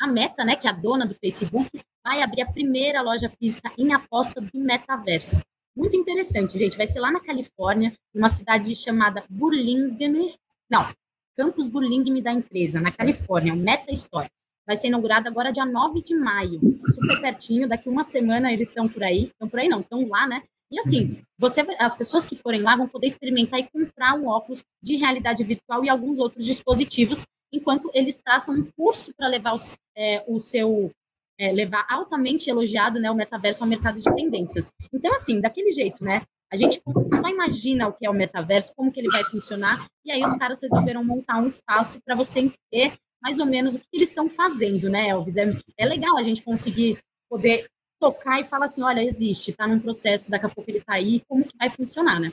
[0.00, 1.70] a Meta, né, que é a dona do Facebook,
[2.06, 5.40] vai abrir a primeira loja física em aposta do metaverso.
[5.76, 6.76] Muito interessante, gente.
[6.76, 10.36] Vai ser lá na Califórnia, numa cidade chamada Burlingame.
[10.70, 10.88] Não,
[11.36, 14.28] Campus Burlingame da empresa, na Califórnia, o Meta Store.
[14.64, 16.60] Vai ser inaugurado agora dia 9 de maio,
[16.94, 19.24] super pertinho, daqui uma semana eles estão por aí.
[19.24, 20.44] Estão por aí não, estão lá, né?
[20.70, 24.62] E assim, você, as pessoas que forem lá vão poder experimentar e comprar um óculos
[24.80, 29.76] de realidade virtual e alguns outros dispositivos, enquanto eles traçam um curso para levar os,
[29.96, 30.90] é, o seu
[31.38, 34.72] é, levar altamente elogiado né, o metaverso ao mercado de tendências.
[34.92, 36.22] Então, assim, daquele jeito, né?
[36.50, 36.80] A gente
[37.20, 40.34] só imagina o que é o metaverso, como que ele vai funcionar, e aí os
[40.34, 44.30] caras resolveram montar um espaço para você entender mais ou menos o que eles estão
[44.30, 45.36] fazendo, né, Elvis?
[45.36, 47.66] É, é legal a gente conseguir poder
[48.00, 51.20] tocar e falar assim, olha, existe, está num processo, daqui a pouco ele está aí,
[51.28, 52.30] como que vai funcionar, né?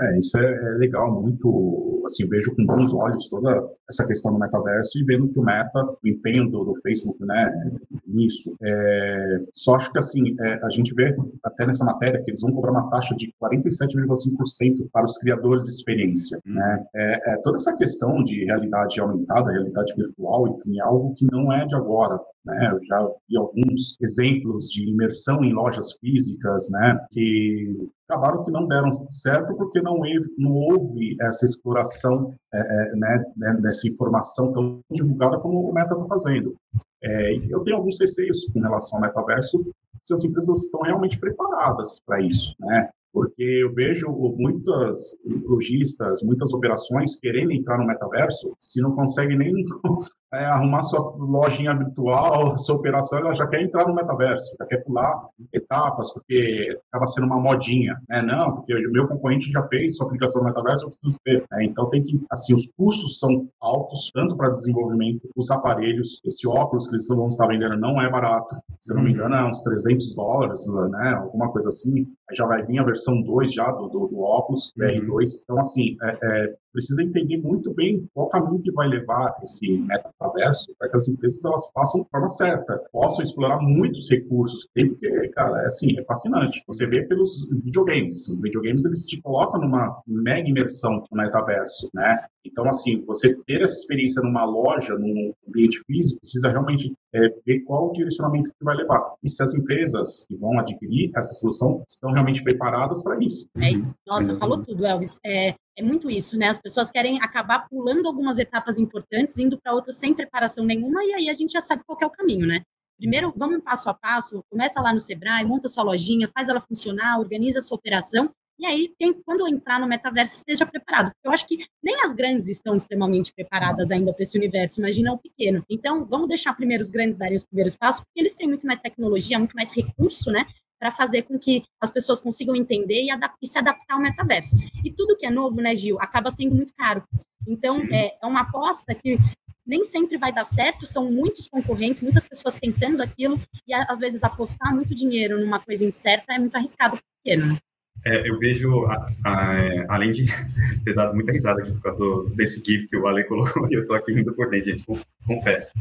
[0.00, 4.40] É, isso é, é, legal, muito, assim, vejo com bons olhos toda essa questão do
[4.40, 7.70] metaverso e vendo que o meta, o empenho do, do Facebook, né,
[8.04, 8.56] nisso.
[8.60, 12.52] É, só acho que, assim, é, a gente vê até nessa matéria que eles vão
[12.52, 16.84] cobrar uma taxa de 47,5% para os criadores de experiência, né.
[16.94, 21.52] É, é, toda essa questão de realidade aumentada, realidade virtual, enfim, é algo que não
[21.52, 22.70] é de agora, né?
[22.72, 26.98] Eu já vi alguns exemplos de imersão em lojas físicas, né?
[27.10, 27.76] Que
[28.08, 33.24] acabaram que não deram certo porque não houve, não houve essa exploração é, é, né,
[33.36, 36.54] né, dessa informação tão divulgada como o Meta está fazendo.
[37.02, 39.64] É, eu tenho alguns receios com relação ao metaverso,
[40.02, 42.90] se as empresas estão realmente preparadas para isso, né?
[43.14, 49.54] porque eu vejo muitas lojistas, muitas operações querendo entrar no metaverso, se não conseguem nem
[50.34, 54.84] é, arrumar sua lojinha virtual, sua operação, ela já quer entrar no metaverso, já quer
[54.84, 58.22] pular etapas, porque acaba sendo uma modinha, né?
[58.22, 61.44] Não, porque o meu concorrente já fez sua aplicação no metaverso, eu preciso ter.
[61.50, 61.64] Né?
[61.64, 66.86] Então tem que, assim, os custos são altos, tanto para desenvolvimento, os aparelhos, esse óculos
[66.88, 69.16] que eles vão estar vendendo não é barato, se não me uhum.
[69.16, 71.14] engano é uns 300 dólares, né?
[71.14, 75.42] Alguma coisa assim, já vai vir a versão 2 já do, do, do óculos, VR2.
[75.42, 80.74] Então, assim, é, é, precisa entender muito bem qual caminho que vai levar esse metaverso
[80.78, 84.88] para que as empresas elas façam de forma certa, possam explorar muitos recursos que tem,
[84.88, 86.62] porque, cara, é assim, é fascinante.
[86.66, 88.28] Você vê pelos videogames.
[88.28, 92.26] Os videogames, eles te colocam numa mega imersão no metaverso, né?
[92.44, 97.60] Então, assim, você ter essa experiência numa loja, num ambiente físico, precisa realmente é, ver
[97.60, 99.14] qual o direcionamento que vai levar.
[99.22, 103.46] E se as empresas que vão adquirir essa solução estão realmente preparadas para isso.
[103.56, 103.98] É isso.
[104.06, 105.18] Nossa, falou tudo, Elvis.
[105.24, 106.48] É, é muito isso, né?
[106.48, 111.12] As pessoas querem acabar pulando algumas etapas importantes, indo para outras sem preparação nenhuma, e
[111.14, 112.62] aí a gente já sabe qual é o caminho, né?
[112.96, 117.18] Primeiro, vamos passo a passo, começa lá no Sebrae, monta sua lojinha, faz ela funcionar,
[117.18, 121.10] organiza a sua operação, e aí, quem, quando entrar no metaverso, esteja preparado.
[121.24, 125.18] Eu acho que nem as grandes estão extremamente preparadas ainda para esse universo, imagina o
[125.18, 125.64] pequeno.
[125.68, 128.78] Então, vamos deixar primeiro os grandes darem os primeiros passos, porque eles têm muito mais
[128.78, 130.46] tecnologia, muito mais recurso, né?
[130.78, 133.08] Para fazer com que as pessoas consigam entender e,
[133.42, 134.56] e, se adaptar ao metaverso.
[134.84, 137.02] E tudo que é novo, né, Gil, acaba sendo muito caro.
[137.46, 139.18] Então, é, é uma aposta que
[139.66, 144.22] nem sempre vai dar certo, são muitos concorrentes, muitas pessoas tentando aquilo, e às vezes
[144.22, 147.58] apostar muito dinheiro numa coisa incerta é muito arriscado para o pequeno, né?
[148.06, 150.26] É, eu vejo, a, a, é, além de
[150.84, 153.86] ter dado muita risada aqui por causa desse GIF que o Ale colocou, e eu
[153.86, 154.84] tô aqui rindo por dentro, gente,
[155.26, 155.72] confesso.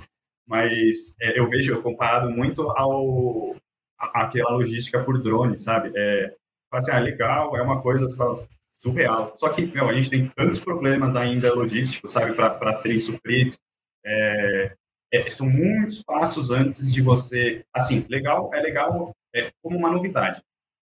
[0.47, 3.55] Mas é, eu vejo comparado muito ao
[3.97, 5.91] aquela logística por drone, sabe?
[5.95, 6.34] É,
[6.71, 8.45] assim, ah, legal, é uma coisa fala,
[8.78, 9.34] surreal.
[9.38, 13.59] Só que, meu, a gente tem tantos problemas ainda logísticos, sabe, para serem supridos.
[14.05, 14.76] É,
[15.13, 17.63] é, são muitos passos antes de você.
[17.74, 20.41] Assim, legal, é legal é, como uma novidade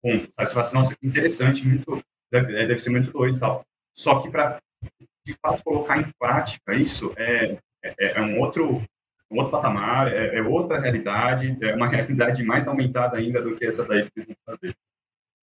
[0.04, 2.00] Aí você fala assim, nossa, que interessante, muito,
[2.30, 3.64] deve, é, deve ser muito doido e tal.
[3.96, 4.58] Só que para,
[5.26, 8.82] de fato, colocar em prática isso é, é, é um outro
[9.30, 13.64] um outro patamar, é, é, outra realidade, é uma realidade mais aumentada ainda do que
[13.64, 14.76] essa daí que vamos fazer.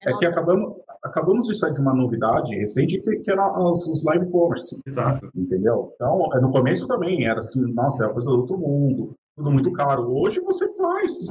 [0.03, 4.05] É que acabamos, acabamos de sair de uma novidade recente que, que era os, os
[4.05, 4.81] live commerce.
[4.87, 5.31] Exato.
[5.35, 5.93] Entendeu?
[5.95, 9.71] Então, no começo também era assim, nossa, é uma coisa do outro mundo tudo muito
[9.73, 10.11] caro.
[10.17, 11.27] Hoje você faz.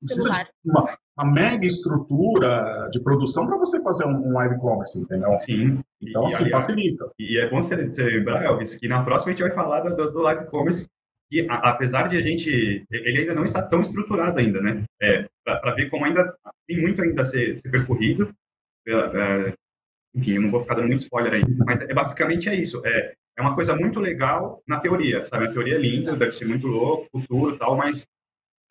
[0.00, 0.84] Precisa de uma,
[1.16, 5.36] uma, mega estrutura de produção para você fazer um, live commerce, entendeu?
[5.38, 5.70] Sim.
[6.00, 7.10] Então, e, assim, aliás, facilita.
[7.18, 10.20] E é bom você lembrar, Elvis, que na próxima a gente vai falar do, do
[10.20, 10.88] live commerce,
[11.30, 12.84] que a, apesar de a gente.
[12.90, 14.84] Ele ainda não está tão estruturado ainda, né?
[15.00, 16.34] É, para ver como ainda
[16.66, 18.30] tem muito ainda a ser, ser percorrido.
[18.86, 19.52] É,
[20.14, 22.80] enfim, eu não vou ficar dando muito spoiler aí, mas é, basicamente é isso.
[22.86, 25.46] É, é uma coisa muito legal na teoria, sabe?
[25.46, 28.06] A teoria é linda, deve ser muito louco, futuro e tal, mas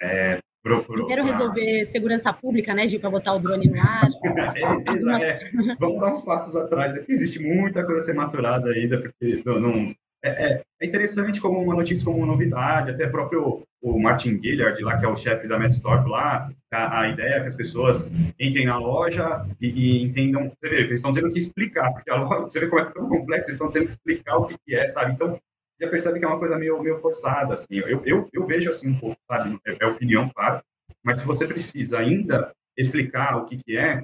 [0.01, 4.09] é, Pro, pro, Primeiro resolver segurança pública, né, Gil, para botar o drone no ar.
[5.21, 5.39] é, é,
[5.79, 6.95] vamos dar uns passos atrás.
[7.07, 11.61] Existe muita coisa a ser maturada ainda, porque não, não é, é, é, interessante como
[11.61, 15.47] uma notícia, como uma novidade, até próprio o Martin Gillard, lá, que é o chefe
[15.47, 20.03] da Medstorp lá, a, a, ideia é que as pessoas entrem na loja e, e
[20.03, 22.85] entendam, você vê, eles estão tendo que explicar, porque a loja, você vê como é
[22.85, 25.11] tão complexo, eles estão tendo que explicar o que, que é, sabe?
[25.11, 25.39] Então,
[25.79, 28.91] já percebe que é uma coisa meio, meio forçada, assim, eu, eu, eu vejo assim
[28.91, 29.59] um pouco, sabe?
[29.65, 30.61] É, é opinião, claro,
[31.03, 34.03] mas se você precisa ainda explicar o que, que é,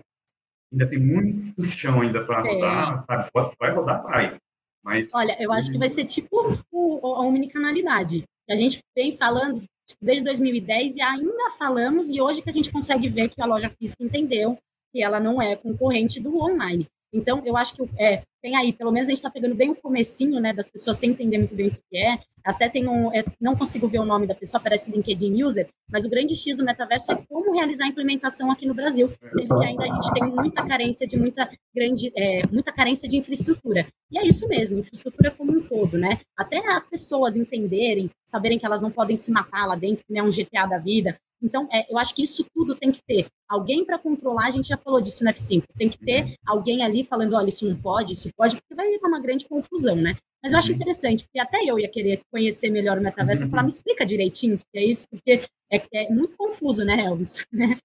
[0.72, 3.30] ainda tem muito chão ainda para rodar, sabe?
[3.59, 4.38] Vai rodar, vai.
[4.84, 5.13] Mas...
[5.13, 8.24] Olha, eu acho que vai ser tipo o, a omnicanalidade.
[8.49, 12.72] A gente vem falando tipo, desde 2010 e ainda falamos, e hoje que a gente
[12.72, 14.57] consegue ver que a loja física entendeu
[14.91, 16.88] que ela não é concorrente do online.
[17.14, 19.76] Então, eu acho que é, tem aí, pelo menos a gente está pegando bem o
[19.76, 22.20] comecinho, né, das pessoas sem entender muito bem o que é.
[22.43, 26.05] Até tem um, é, não consigo ver o nome da pessoa, parece LinkedIn User, mas
[26.05, 29.68] o grande X do metaverso é como realizar a implementação aqui no Brasil, sendo que
[29.68, 33.86] ainda a gente tem muita carência de muita grande, é, muita carência de infraestrutura.
[34.09, 36.20] E é isso mesmo, infraestrutura como um todo, né?
[36.36, 40.22] Até as pessoas entenderem, saberem que elas não podem se matar lá dentro, que não
[40.22, 43.28] é um GTA da vida, então, é, eu acho que isso tudo tem que ter
[43.50, 44.48] alguém para controlar.
[44.48, 45.64] A gente já falou disso no F5.
[45.76, 46.36] Tem que ter uhum.
[46.46, 49.96] alguém ali falando: olha, isso não pode, isso pode, porque vai dar uma grande confusão,
[49.96, 50.16] né?
[50.44, 50.76] Mas eu acho uhum.
[50.76, 54.56] interessante, porque até eu ia querer conhecer melhor o metaverso e falar: me explica direitinho
[54.56, 57.46] o que é isso, porque é, é muito confuso, né, Elvis?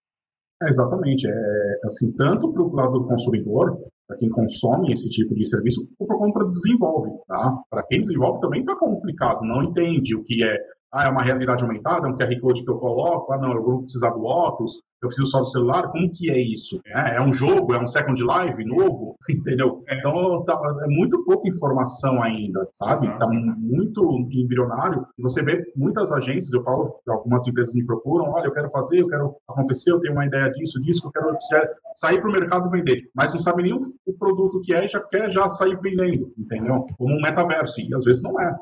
[0.63, 1.29] É, exatamente.
[1.29, 3.79] É, assim, tanto para o lado do consumidor,
[4.09, 7.11] para quem consome esse tipo de serviço, ou para quem desenvolve.
[7.27, 7.63] Tá?
[7.69, 10.57] Para quem desenvolve também está complicado, não entende o que é
[10.93, 13.63] ah, é uma realidade aumentada, é um QR Code que eu coloco, ah, não, eu
[13.63, 14.73] vou precisar do óculos,
[15.03, 16.81] eu preciso só do celular, como que é isso?
[16.87, 19.85] É, é um jogo, é um Second Life novo, entendeu?
[19.89, 23.07] Então, tá, é muito pouca informação ainda, sabe?
[23.07, 25.07] Está muito embrionário.
[25.19, 29.09] Você vê muitas agências, eu falo, algumas empresas me procuram, olha, eu quero fazer, eu
[29.09, 31.37] quero acontecer, eu tenho uma ideia disso, disso, eu quero
[31.95, 35.01] sair para o mercado vender, mas não sabe nem o produto que é e já
[35.01, 36.87] quer já sair vendendo, entendeu?
[36.97, 38.57] Como um metaverso, e às vezes não é.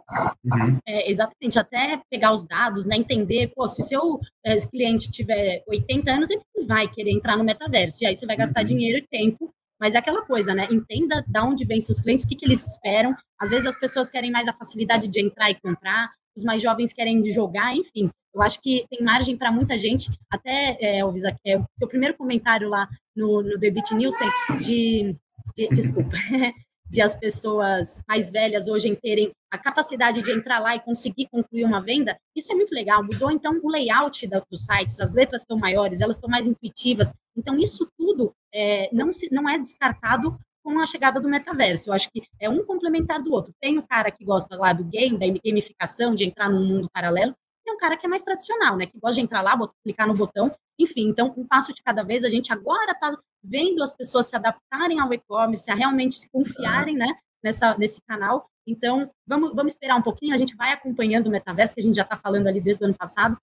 [0.44, 0.78] Uhum.
[0.86, 6.10] é exatamente, até pegar os dados, né, entender, pô, se seu é, cliente tiver 80
[6.10, 8.02] anos, ele vai querer entrar no metaverso.
[8.02, 8.66] E aí você vai gastar uhum.
[8.66, 9.50] dinheiro e tempo
[9.80, 10.66] Mas é aquela coisa, né?
[10.70, 13.14] Entenda de onde vêm seus clientes, o que, que eles esperam.
[13.40, 16.92] Às vezes as pessoas querem mais a facilidade de entrar e comprar, os mais jovens
[16.92, 18.10] querem jogar, enfim.
[18.34, 20.10] Eu acho que tem margem para muita gente.
[20.28, 25.16] Até, é, Elvis, é, seu primeiro comentário lá no, no Debit Nielsen de,
[25.54, 26.10] de desculpa,
[26.88, 31.64] de as pessoas mais velhas hoje terem a capacidade de entrar lá e conseguir concluir
[31.64, 33.02] uma venda, isso é muito legal.
[33.02, 37.12] Mudou, então, o layout dos sites, as letras estão maiores, elas estão mais intuitivas.
[37.36, 41.90] Então, isso tudo é, não, se, não é descartado com a chegada do metaverso.
[41.90, 43.52] Eu acho que é um complementar do outro.
[43.60, 47.34] Tem o cara que gosta lá do game, da gamificação, de entrar num mundo paralelo,
[47.64, 48.86] tem um cara que é mais tradicional, né?
[48.86, 50.54] Que gosta de entrar lá, clicar no botão.
[50.78, 52.24] Enfim, então, um passo de cada vez.
[52.24, 56.96] A gente agora está vendo as pessoas se adaptarem ao e-commerce, a realmente se confiarem,
[56.96, 57.06] né?
[57.42, 58.48] Nessa, nesse canal.
[58.66, 60.34] Então, vamos, vamos esperar um pouquinho.
[60.34, 62.86] A gente vai acompanhando o metaverso, que a gente já está falando ali desde o
[62.86, 63.36] ano passado.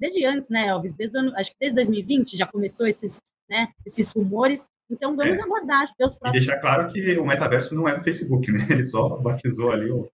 [0.00, 0.94] Desde antes, né, Elvis?
[0.94, 4.68] Desde ano, acho que desde 2020 já começou esses, né, esses rumores.
[4.90, 5.42] Então, vamos é.
[5.42, 6.44] aguardar Deus próximos.
[6.44, 8.66] E deixar claro que o metaverso não é do Facebook, né?
[8.70, 10.08] Ele só batizou ali o.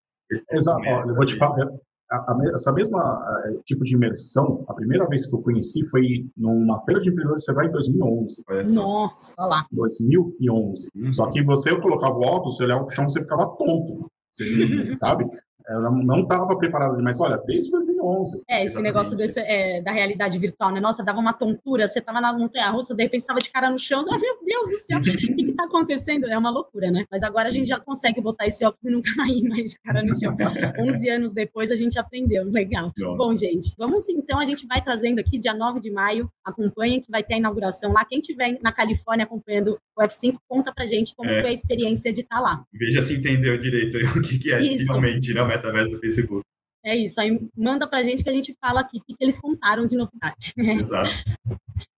[0.51, 0.81] Exato.
[0.81, 1.69] Olha, eu vou te falar,
[2.15, 6.27] a, a, essa mesma a, tipo de imersão, a primeira vez que eu conheci foi
[6.37, 8.45] numa feira de empreendedores, você vai em 2011.
[8.75, 9.67] Nossa, olha lá.
[9.73, 10.89] 2011.
[10.95, 11.13] Hum.
[11.13, 14.11] Só que você eu colocava o óculos, você olhava o chão, você ficava tonto.
[14.31, 14.45] Você,
[14.95, 15.27] sabe?
[15.67, 17.19] Ela não estava preparada demais.
[17.21, 18.43] Olha, desde 2011.
[18.49, 20.81] É, esse negócio desse, é, da realidade virtual, né?
[20.81, 21.87] Nossa, dava uma tontura.
[21.87, 24.03] Você estava na montanha-russa, de repente estava de cara no chão.
[24.03, 26.27] Você, meu Deus do céu, o que está acontecendo?
[26.27, 27.07] É uma loucura, né?
[27.11, 30.03] Mas agora a gente já consegue botar esse óculos e não cair mais de cara
[30.03, 30.37] no chão.
[30.79, 32.45] 11 anos depois a gente aprendeu.
[32.45, 32.93] Legal.
[32.97, 33.17] Nossa.
[33.17, 34.39] Bom, gente, vamos então.
[34.39, 37.93] A gente vai trazendo aqui, dia 9 de maio, acompanhem que vai ter a inauguração
[37.93, 38.05] lá.
[38.05, 41.41] Quem estiver na Califórnia acompanhando o F5, conta pra gente como é.
[41.41, 42.65] foi a experiência de estar tá lá.
[42.73, 44.87] Veja se entendeu direito o que, que é Isso.
[44.87, 45.54] finalmente, né?
[45.57, 46.43] Metaverso do Facebook.
[46.85, 49.87] É isso, aí manda pra gente que a gente fala aqui o que eles contaram
[49.87, 50.53] de novidade.
[50.59, 51.11] Exato.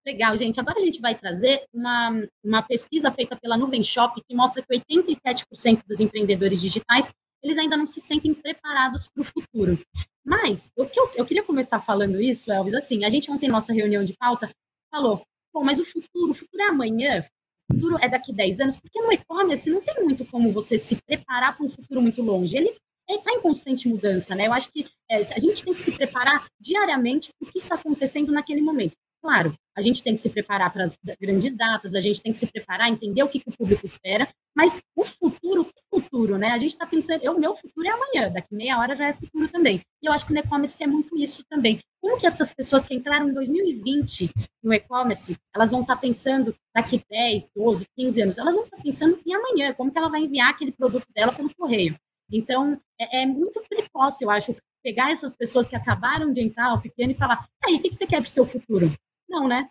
[0.06, 0.60] Legal, gente.
[0.60, 2.12] Agora a gente vai trazer uma,
[2.44, 7.76] uma pesquisa feita pela Nuvem Shop que mostra que 87% dos empreendedores digitais eles ainda
[7.76, 9.78] não se sentem preparados para o futuro.
[10.24, 13.72] Mas o que eu, eu queria começar falando isso, Elvis, assim, a gente ontem, nossa
[13.72, 14.50] reunião de pauta,
[14.90, 17.24] falou, bom, mas o futuro, o futuro é amanhã,
[17.70, 20.96] o futuro é daqui 10 anos, porque no e-commerce não tem muito como você se
[21.06, 22.56] preparar para um futuro muito longe.
[22.56, 22.76] Ele
[23.14, 24.46] está em constante mudança, né?
[24.46, 27.76] Eu acho que é, a gente tem que se preparar diariamente para o que está
[27.76, 28.96] acontecendo naquele momento.
[29.22, 32.38] Claro, a gente tem que se preparar para as grandes datas, a gente tem que
[32.38, 36.52] se preparar, entender o que, que o público espera, mas o futuro, o futuro, né?
[36.52, 39.48] A gente está pensando, o meu futuro é amanhã, daqui meia hora já é futuro
[39.48, 39.82] também.
[40.02, 41.80] E eu acho que no e-commerce é muito isso também.
[42.00, 44.30] Como que essas pessoas que entraram em 2020
[44.62, 48.76] no e-commerce, elas vão estar tá pensando daqui 10, 12, 15 anos, elas vão estar
[48.76, 51.98] tá pensando em amanhã, como que ela vai enviar aquele produto dela pelo correio.
[52.32, 56.80] Então, é, é, muito precoce, eu acho, pegar essas pessoas que acabaram de entrar ao
[56.80, 58.92] pequeno e falar: aí, o que você quer para o seu futuro?
[59.28, 59.68] Não, né?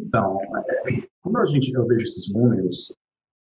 [0.00, 0.48] Então, é,
[1.22, 2.94] quando a gente, eu vejo esses números,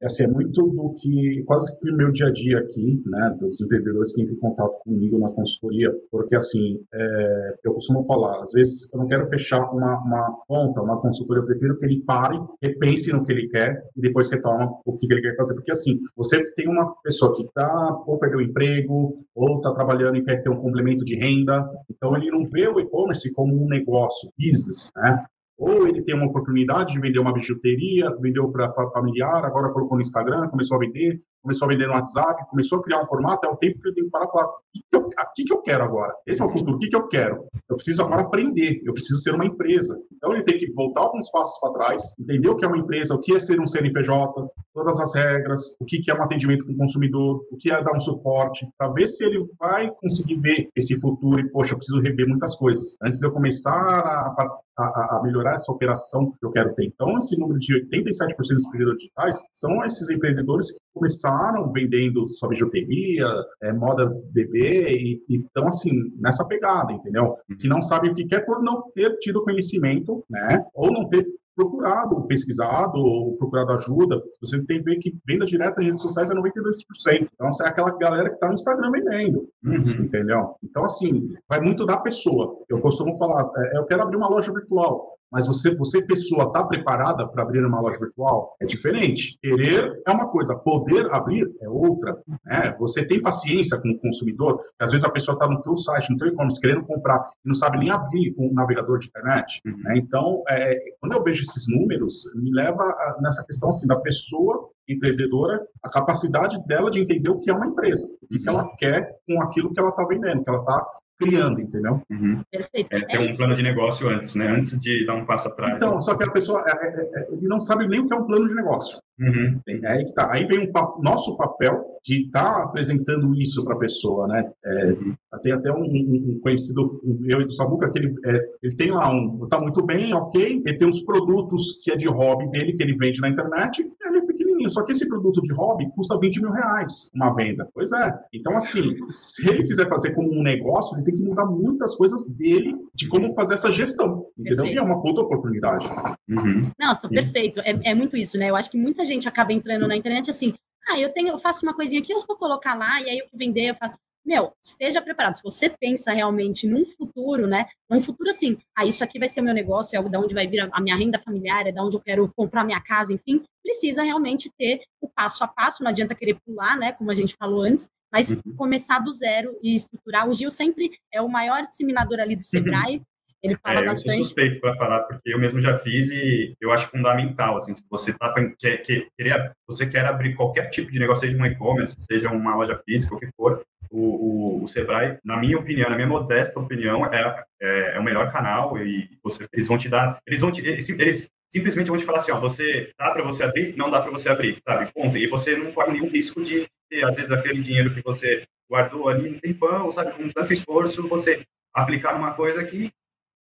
[0.07, 3.61] assim, é muito do que, quase que o meu dia a dia aqui, né, dos
[3.61, 8.53] empreendedores que entram em contato comigo na consultoria, porque, assim, é, eu costumo falar, às
[8.53, 12.39] vezes eu não quero fechar uma, uma conta, uma consultoria, eu prefiro que ele pare,
[12.63, 15.99] repense no que ele quer e depois retoma o que ele quer fazer, porque, assim,
[16.17, 20.41] você tem uma pessoa que está ou perdeu o emprego, ou está trabalhando e quer
[20.41, 24.91] ter um complemento de renda, então ele não vê o e-commerce como um negócio, business,
[24.97, 25.25] né?
[25.57, 30.03] Ou ele tem uma oportunidade de vender uma bijuteria, vendeu para familiar, agora colocou no
[30.03, 33.51] Instagram, começou a vender, começou a vender no WhatsApp, começou a criar um formato, é
[33.51, 35.85] o tempo que ele tem que parar e falar, o que, eu, que, eu quero
[35.85, 36.15] agora?
[36.27, 37.45] Esse é o futuro, o que, que eu quero?
[37.69, 39.99] Eu preciso agora aprender, eu preciso ser uma empresa.
[40.13, 43.15] Então ele tem que voltar alguns passos para trás, entender o que é uma empresa,
[43.15, 46.67] o que é ser um CNPJ, todas as regras, o que, que é um atendimento
[46.67, 50.37] com o consumidor, o que é dar um suporte, para ver se ele vai conseguir
[50.37, 52.97] ver esse futuro e, poxa, eu preciso rever muitas coisas.
[53.03, 56.87] Antes de eu começar a, a, a melhorar essa operação que eu quero ter.
[56.87, 62.27] Então, esse número de 87% dos empreendedores digitais são esses empreendedores que começaram começaram vendendo
[62.27, 63.27] sua bijuteria,
[63.63, 67.37] é, moda bebê, e estão assim, nessa pegada, entendeu?
[67.59, 70.65] Que não sabem o que quer por não ter tido conhecimento, né?
[70.75, 74.21] Ou não ter procurado, pesquisado ou procurado ajuda.
[74.41, 77.29] Você tem que ver que venda direta em redes sociais é 92%.
[77.33, 80.03] Então, é aquela galera que está no Instagram vendendo, uhum.
[80.05, 80.57] entendeu?
[80.63, 81.13] Então, assim,
[81.49, 82.59] vai muito da pessoa.
[82.69, 86.65] Eu costumo falar, é, eu quero abrir uma loja virtual mas você, você pessoa, está
[86.65, 88.57] preparada para abrir uma loja virtual?
[88.61, 89.39] É diferente.
[89.43, 92.17] Querer é uma coisa, poder abrir é outra.
[92.45, 92.75] Né?
[92.79, 96.17] Você tem paciência com o consumidor, às vezes a pessoa está no teu site, no
[96.17, 99.61] teu e-commerce, querendo comprar e não sabe nem abrir um navegador de internet.
[99.67, 99.77] Uhum.
[99.83, 99.95] Né?
[99.97, 104.71] Então, é, quando eu vejo esses números, me leva a, nessa questão assim, da pessoa
[104.89, 108.69] empreendedora, a capacidade dela de entender o que é uma empresa, o que, que ela
[108.77, 110.87] quer com aquilo que ela está vendendo, que ela está
[111.19, 112.03] criando, entendeu?
[112.11, 112.43] Uhum.
[112.51, 112.89] Perfeito.
[112.93, 113.39] É, tem é um isso.
[113.39, 114.49] plano de negócio antes, né?
[114.49, 115.75] Antes de dar um passo atrás.
[115.75, 118.17] Então, só que a pessoa é, é, é, ele não sabe nem o que é
[118.17, 118.99] um plano de negócio.
[119.19, 119.61] Uhum.
[119.69, 120.33] É aí que tá.
[120.33, 124.51] Aí vem o nosso papel de estar tá apresentando isso para a pessoa, né?
[124.65, 125.15] É, uhum.
[125.43, 129.11] Tem até um, um, conhecido, eu e do Sabuca, que ele, é, ele tem lá
[129.11, 132.83] um, tá muito bem, ok, ele tem uns produtos que é de hobby dele, que
[132.83, 134.24] ele vende na internet, ele
[134.55, 137.69] pequenininho, só que esse produto de hobby custa 20 mil reais uma venda.
[137.75, 138.13] Pois é.
[138.33, 142.27] Então, assim, se ele quiser fazer como um negócio, ele tem que mudar muitas coisas
[142.35, 144.65] dele, de como fazer essa gestão, entendeu?
[144.65, 144.75] Perfeito.
[144.75, 145.87] E é uma puta oportunidade.
[146.29, 146.71] Uhum.
[146.79, 147.61] Nossa, perfeito.
[147.61, 148.51] É, é muito isso, né?
[148.51, 150.55] Eu acho que muita gente acaba entrando na internet assim,
[150.89, 153.27] ah, eu tenho, eu faço uma coisinha aqui, eu vou colocar lá, e aí eu
[153.35, 153.95] vender, eu faço.
[154.25, 155.35] Meu, esteja preparado.
[155.35, 157.67] Se você pensa realmente num futuro, né?
[157.91, 160.47] Num futuro assim, ah, isso aqui vai ser o meu negócio, é da onde vai
[160.47, 164.03] vir a minha renda familiar, é da onde eu quero comprar minha casa, enfim, precisa
[164.03, 166.93] realmente ter o passo a passo, não adianta querer pular, né?
[166.93, 168.57] Como a gente falou antes, mas uhum.
[168.57, 170.29] começar do zero e estruturar.
[170.29, 173.03] O Gil sempre é o maior disseminador ali do Sebrae,
[173.45, 174.09] ele fala é, bastante.
[174.09, 177.75] Eu sou suspeito para falar, porque eu mesmo já fiz e eu acho fundamental, assim,
[177.75, 181.45] se você tá, quer, quer, quer, você quer abrir qualquer tipo de negócio, seja um
[181.45, 183.63] e-commerce, seja uma loja física, o que for,
[183.95, 188.03] o, o, o, Sebrae, na minha opinião, na minha modesta opinião, é, é, é, o
[188.03, 191.97] melhor canal e você, eles vão te dar, eles vão te, eles, eles simplesmente vão
[191.97, 194.93] te falar assim, ó, você dá para você abrir, não dá para você abrir, sabe?
[194.93, 195.17] Ponto.
[195.17, 199.09] E você não corre nenhum risco de ter, às vezes, aquele dinheiro que você guardou
[199.09, 202.91] ali um tempão, sabe, com tanto esforço, você aplicar numa coisa que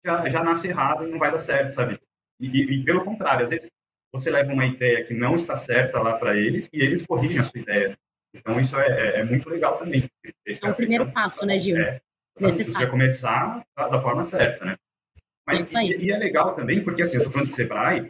[0.05, 1.99] já, já nasce errado e não vai dar certo, sabe?
[2.39, 3.71] E, e, e, pelo contrário, às vezes
[4.11, 7.43] você leva uma ideia que não está certa lá para eles e eles corrigem a
[7.43, 7.97] sua ideia.
[8.33, 10.09] Então isso é, é, é muito legal também.
[10.45, 11.77] Esse é, o primeiro passo, né, Gil?
[11.77, 12.01] É,
[12.39, 12.87] Necessário.
[12.87, 14.75] Você começar da, da, forma certa, né?
[15.45, 18.09] Mas e, e, é legal também, porque assim, eu estou falando de Sebrae,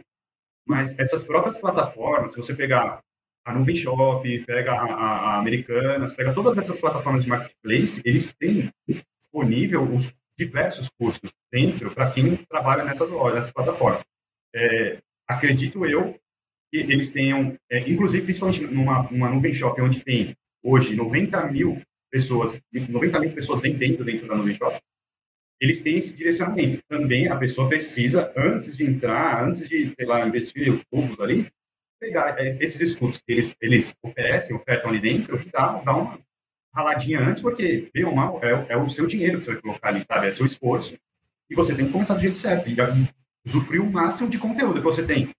[0.66, 3.00] mas essas próprias plataformas, se você pegar
[3.44, 8.32] a Nuvem Shop, pega a, a, a Americanas, pega todas essas plataformas de marketplace, eles
[8.32, 8.70] têm
[9.20, 14.00] disponível os diversos cursos dentro para quem trabalha nessas lojas, nessas plataformas.
[14.54, 14.98] É,
[15.28, 16.18] acredito eu
[16.82, 21.80] que eles tenham, é, inclusive, principalmente numa, numa nuvem shop onde tem hoje 90 mil
[22.10, 24.76] pessoas, 90 mil pessoas vendendo dentro da nuvem shop,
[25.60, 26.82] eles têm esse direcionamento.
[26.88, 31.46] Também a pessoa precisa, antes de entrar, antes de, sei lá, investir os cubos ali,
[32.00, 36.18] pegar esses estudos que eles, eles oferecem, ofertam ali dentro, e dar, dar uma
[36.74, 39.88] raladinha antes, porque, bem ou mal, é, é, o seu dinheiro que você vai colocar
[39.90, 40.26] ali, sabe?
[40.26, 40.98] É seu esforço.
[41.48, 42.68] E você tem que começar do jeito certo.
[42.68, 42.76] E
[43.46, 45.30] usufruir o máximo de conteúdo que você tem.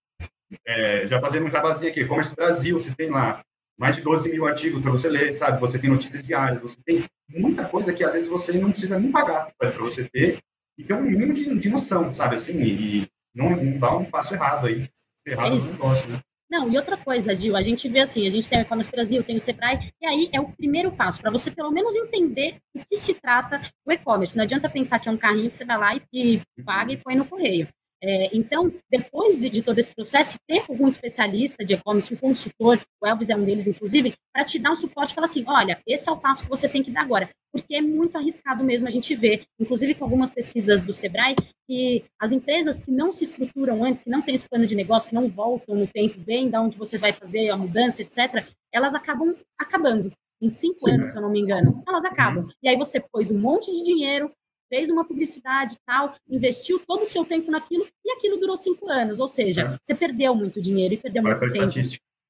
[0.66, 3.42] É, já fazendo um jabazinho aqui, Commerce Brasil, você tem lá
[3.78, 5.60] mais de 12 mil artigos para você ler, sabe?
[5.60, 9.12] Você tem notícias diárias, você tem muita coisa que às vezes você não precisa nem
[9.12, 10.40] pagar para você ter
[10.78, 12.36] e ter um mínimo de, de noção, sabe?
[12.36, 14.88] Assim, e não, não dar um passo errado aí,
[15.26, 16.20] errado é no negócio, né?
[16.50, 19.24] Não, e outra coisa, Gil, a gente vê assim, a gente tem o E-Commerce Brasil,
[19.24, 22.80] tem o Sebrae, e aí é o primeiro passo, para você pelo menos entender o
[22.86, 24.38] que se trata o e-commerce.
[24.38, 26.98] Não adianta pensar que é um carrinho que você vai lá e, e paga e
[26.98, 27.68] põe no correio.
[28.04, 32.80] É, então, depois de, de, todo esse processo, ter algum especialista de e-commerce, um consultor,
[33.02, 35.82] o Elvis é um deles, inclusive, para te dar um suporte e falar assim: olha,
[35.88, 37.30] esse é o passo que você tem que dar agora.
[37.52, 41.36] Porque é muito arriscado mesmo a gente ver, inclusive com algumas pesquisas do Sebrae,
[41.68, 45.10] que as empresas que não se estruturam antes, que não têm esse plano de negócio,
[45.10, 48.94] que não voltam no tempo, vêm da onde você vai fazer a mudança, etc., elas
[48.94, 50.12] acabam acabando.
[50.42, 52.44] Em cinco Sim, anos, se eu não me engano, elas acabam.
[52.44, 52.52] Uhum.
[52.62, 54.30] E aí você pôs um monte de dinheiro,
[54.70, 58.90] fez uma publicidade e tal, investiu todo o seu tempo naquilo e aquilo durou cinco
[58.90, 59.20] anos.
[59.20, 59.78] Ou seja, é.
[59.84, 61.74] você perdeu muito dinheiro e perdeu muito tempo.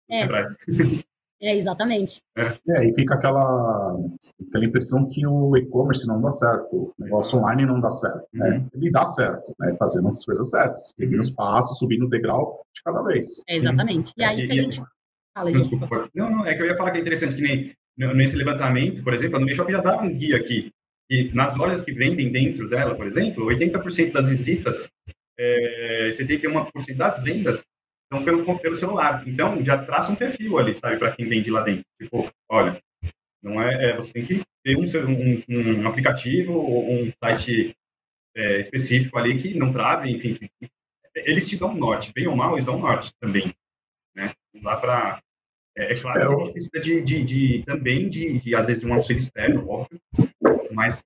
[0.09, 0.27] É.
[1.41, 2.21] é, exatamente.
[2.37, 2.51] É.
[2.69, 3.97] é, e fica aquela,
[4.47, 8.27] aquela impressão que o e-commerce não dá certo, o negócio online não dá certo.
[8.33, 8.49] Né?
[8.49, 8.69] Uhum.
[8.73, 9.75] Ele dá certo, né?
[9.79, 13.41] fazendo as coisas certas, seguindo os passos, subindo o degrau de cada vez.
[13.47, 14.13] É, exatamente.
[14.17, 14.81] E aí que a gente.
[15.33, 15.69] Fala, gente.
[16.13, 17.75] Não, não, é que eu ia falar que é interessante que nem
[18.15, 20.71] nesse levantamento, por exemplo, a Nuvem Shop já dá um guia aqui
[21.09, 24.89] e nas lojas que vendem dentro dela, por exemplo, 80% das visitas,
[25.37, 27.65] é, 71% das vendas
[28.11, 29.23] são pelo, pelo celular.
[29.27, 31.83] Então, já traça um perfil ali, sabe, para quem vende lá dentro.
[32.01, 32.81] Tipo, olha,
[33.41, 37.75] não é, é, você tem que ter um, um, um aplicativo ou um site
[38.35, 40.33] é, específico ali que não trave, enfim.
[40.35, 40.49] Que,
[41.15, 43.53] eles te dão um norte, bem ou mal, eles dão um norte também.
[44.15, 44.33] Né?
[44.53, 45.21] Não dá para
[45.77, 48.81] é, é, claro que a gente precisa de, de, de também de, de, às vezes,
[48.81, 49.99] de um auxílio externo, óbvio,
[50.71, 51.03] mas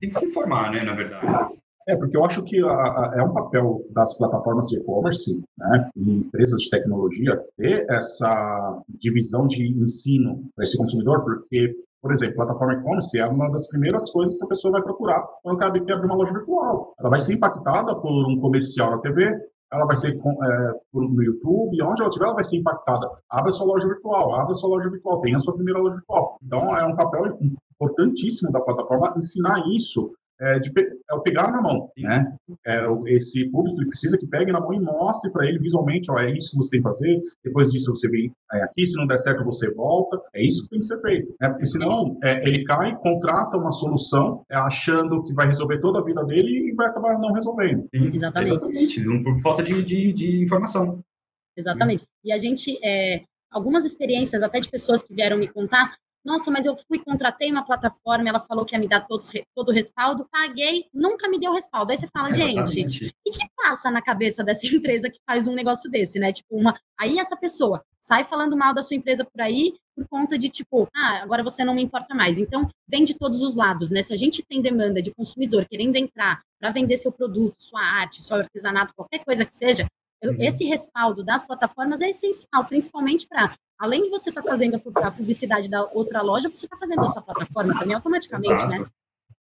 [0.00, 1.54] tem que se informar, né, na verdade.
[1.86, 5.90] É, porque eu acho que a, a, é um papel das plataformas de e-commerce, né,
[5.96, 12.36] e empresas de tecnologia, ter essa divisão de ensino para esse consumidor, porque, por exemplo,
[12.36, 16.06] plataforma e-commerce é uma das primeiras coisas que a pessoa vai procurar quando quer abrir
[16.06, 16.94] uma loja virtual.
[16.98, 19.38] Ela vai ser impactada por um comercial na TV,
[19.74, 23.10] ela vai ser é, no YouTube, onde ela estiver, ela vai ser impactada.
[23.28, 26.38] Abre sua loja virtual, abre sua loja virtual, tenha sua primeira loja virtual.
[26.42, 27.38] Então, é um papel
[27.74, 30.72] importantíssimo da plataforma ensinar isso é, de,
[31.08, 32.36] é o pegar na mão, né?
[32.66, 36.18] É, esse público ele precisa que pegue na mão e mostre para ele visualmente, ó,
[36.18, 39.06] é isso que você tem que fazer, depois disso você vem é, aqui, se não
[39.06, 41.48] der certo você volta, é isso que tem que ser feito, né?
[41.48, 46.04] Porque senão é, ele cai, contrata uma solução, é, achando que vai resolver toda a
[46.04, 47.88] vida dele e vai acabar não resolvendo.
[47.92, 48.54] Exatamente.
[48.54, 51.00] Exatamente, por falta de, de, de informação.
[51.56, 52.04] Exatamente.
[52.24, 56.64] E a gente, é, algumas experiências até de pessoas que vieram me contar, nossa, mas
[56.64, 60.26] eu fui, contratei uma plataforma, ela falou que ia me dar todos, todo o respaldo,
[60.30, 61.92] paguei, nunca me deu respaldo.
[61.92, 65.54] Aí você fala, gente, o que, que passa na cabeça dessa empresa que faz um
[65.54, 66.32] negócio desse, né?
[66.32, 66.78] Tipo, uma.
[66.98, 70.88] Aí essa pessoa sai falando mal da sua empresa por aí por conta de, tipo,
[70.94, 72.38] ah, agora você não me importa mais.
[72.38, 74.02] Então, vem de todos os lados, né?
[74.02, 78.22] Se a gente tem demanda de consumidor querendo entrar para vender seu produto, sua arte,
[78.22, 79.86] seu artesanato, qualquer coisa que seja,
[80.24, 80.36] uhum.
[80.40, 85.10] esse respaldo das plataformas é essencial, principalmente para além de você estar tá fazendo a
[85.10, 88.76] publicidade da outra loja, você está fazendo a sua plataforma também automaticamente, né?
[88.76, 88.82] Exato.
[88.82, 88.86] né?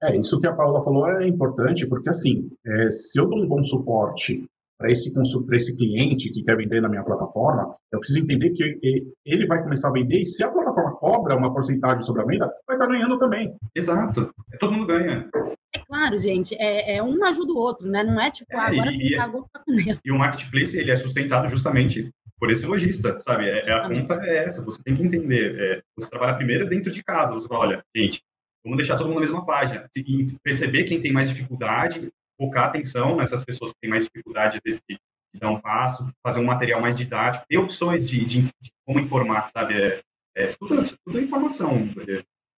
[0.03, 3.47] É, isso que a Paula falou é importante, porque assim, é, se eu dou um
[3.47, 4.45] bom suporte
[4.77, 5.13] para esse,
[5.53, 9.87] esse cliente que quer vender na minha plataforma, eu preciso entender que ele vai começar
[9.87, 12.91] a vender e se a plataforma cobra uma porcentagem sobre a venda, vai estar tá
[12.91, 13.55] ganhando também.
[13.73, 14.29] Exato.
[14.59, 15.29] Todo mundo ganha.
[15.73, 18.03] É claro, gente, é, é um ajuda o outro, né?
[18.03, 19.71] Não é tipo, é, agora e, você pagou, tá com
[20.05, 23.47] E o marketplace, ele é sustentado justamente por esse lojista, sabe?
[23.49, 25.59] É, é a conta é essa, você tem que entender.
[25.59, 28.21] É, você trabalha primeiro dentro de casa, você fala, olha, gente,
[28.63, 29.89] vamos deixar todo mundo na mesma página.
[29.95, 34.61] E perceber quem tem mais dificuldade, focar atenção nessas pessoas que têm mais dificuldade, às
[34.63, 34.97] vezes, de,
[35.39, 39.47] dar um passo, fazer um material mais didático, ter opções de, de, de como informar,
[39.49, 39.73] sabe?
[39.73, 40.01] É,
[40.35, 41.89] é tudo, tudo é informação.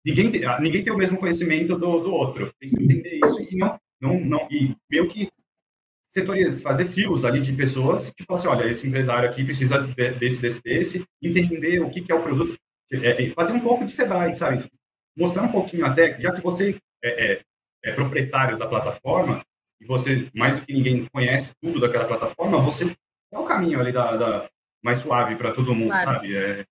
[0.04, 2.52] Ninguém tem, ninguém tem o mesmo conhecimento do, do outro.
[2.60, 5.28] Tem que entender isso e não, não, não e meio que
[6.14, 10.62] setorias, fazer silos ali de pessoas, tipo assim, olha, esse empresário aqui precisa desse, desse,
[10.62, 12.56] desse, entender o que, que é o produto,
[12.92, 14.64] é, é, fazer um pouco de Sebrae, sabe?
[15.16, 17.42] Mostrar um pouquinho até, já que você é, é,
[17.84, 19.44] é, proprietário da plataforma,
[19.80, 22.94] e você, mais do que ninguém, conhece tudo daquela plataforma, você
[23.32, 24.48] é o caminho ali da, da
[24.84, 26.12] mais suave para todo mundo, claro.
[26.12, 26.36] sabe?
[26.36, 26.64] É,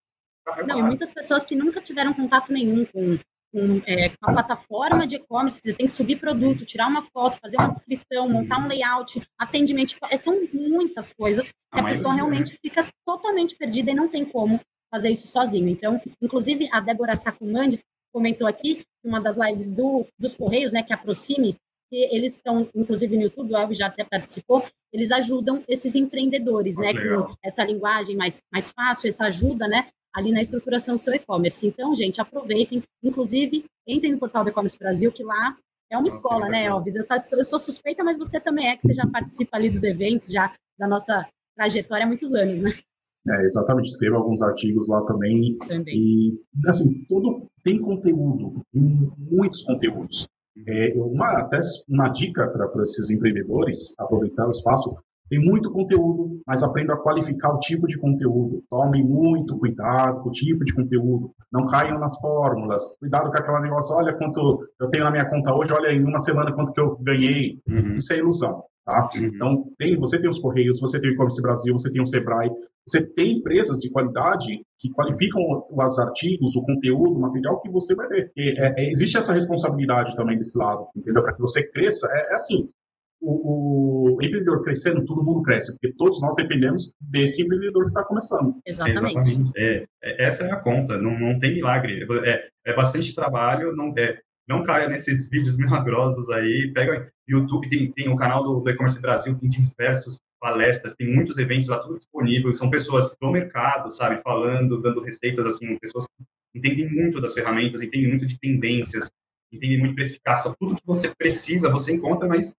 [0.56, 3.20] é Não, muitas pessoas que nunca tiveram contato nenhum com
[3.54, 7.40] com, é, com a plataforma de e-commerce, você tem que subir produto, tirar uma foto,
[7.40, 11.84] fazer uma descrição, montar um layout, atendimento, tipo, é, são muitas coisas que a, a
[11.84, 14.60] pessoa realmente fica totalmente perdida e não tem como
[14.92, 15.68] fazer isso sozinho.
[15.68, 17.80] Então, inclusive, a Débora Sacumandi
[18.12, 21.56] comentou aqui, uma das lives do, dos Correios, né, que aproxime,
[21.92, 26.76] que eles estão, inclusive no YouTube, o Elvis já até participou, eles ajudam esses empreendedores,
[26.76, 31.14] né, com essa linguagem mais, mais fácil, essa ajuda, né, ali na estruturação do seu
[31.14, 31.66] e-commerce.
[31.66, 32.84] Então, gente, aproveitem.
[33.04, 35.58] Inclusive, entrem no portal do E-Commerce Brasil, que lá
[35.92, 36.96] é uma escola, né, Elvis?
[36.96, 39.84] Eu, tá, eu, sou suspeita, mas você também é, que você já participa ali dos
[39.84, 42.72] eventos, já da nossa trajetória há muitos anos, né?
[43.28, 45.58] É, exatamente, escrevo alguns artigos lá também.
[45.60, 45.96] também.
[45.96, 50.28] E, assim, tudo tem conteúdo, muitos conteúdos.
[50.68, 51.60] É, uma, até
[51.90, 54.96] uma dica para esses empreendedores aproveitar o espaço
[55.30, 58.64] tem muito conteúdo, mas aprenda a qualificar o tipo de conteúdo.
[58.70, 61.32] Tome muito cuidado com o tipo de conteúdo.
[61.52, 62.98] Não caiam nas fórmulas.
[63.00, 66.20] Cuidado com aquele negócio, olha quanto eu tenho na minha conta hoje, olha em uma
[66.20, 67.60] semana quanto que eu ganhei.
[67.68, 67.96] Uhum.
[67.96, 68.64] Isso é ilusão.
[68.86, 69.10] Tá?
[69.16, 69.24] Uhum.
[69.24, 72.52] Então, tem, você tem os Correios, você tem o E-Commerce Brasil, você tem o Sebrae,
[72.86, 77.96] você tem empresas de qualidade que qualificam os artigos, o conteúdo, o material que você
[77.96, 78.32] vai ver.
[78.36, 81.24] E, é, é, existe essa responsabilidade também desse lado, entendeu?
[81.24, 82.08] Para que você cresça.
[82.12, 82.68] É, é assim,
[83.24, 88.04] o, o, empreendedor crescendo, todo mundo cresce, porque todos nós dependemos desse empreendedor que está
[88.04, 88.56] começando.
[88.66, 89.18] Exatamente.
[89.18, 89.52] Exatamente.
[89.56, 92.06] É, é, essa é a conta, não, não tem milagre.
[92.26, 96.72] É, é bastante trabalho, não, é, não caia nesses vídeos milagrosos aí.
[96.74, 101.38] Pega YouTube, tem, tem o canal do, do E-Commerce Brasil, tem diversos palestras, tem muitos
[101.38, 102.54] eventos lá, tudo disponível.
[102.54, 107.82] São pessoas do mercado, sabe, falando, dando receitas, assim, pessoas que entendem muito das ferramentas,
[107.82, 109.10] entendem muito de tendências,
[109.52, 110.54] entendem muito de precificação.
[110.60, 112.54] Tudo que você precisa, você encontra, mas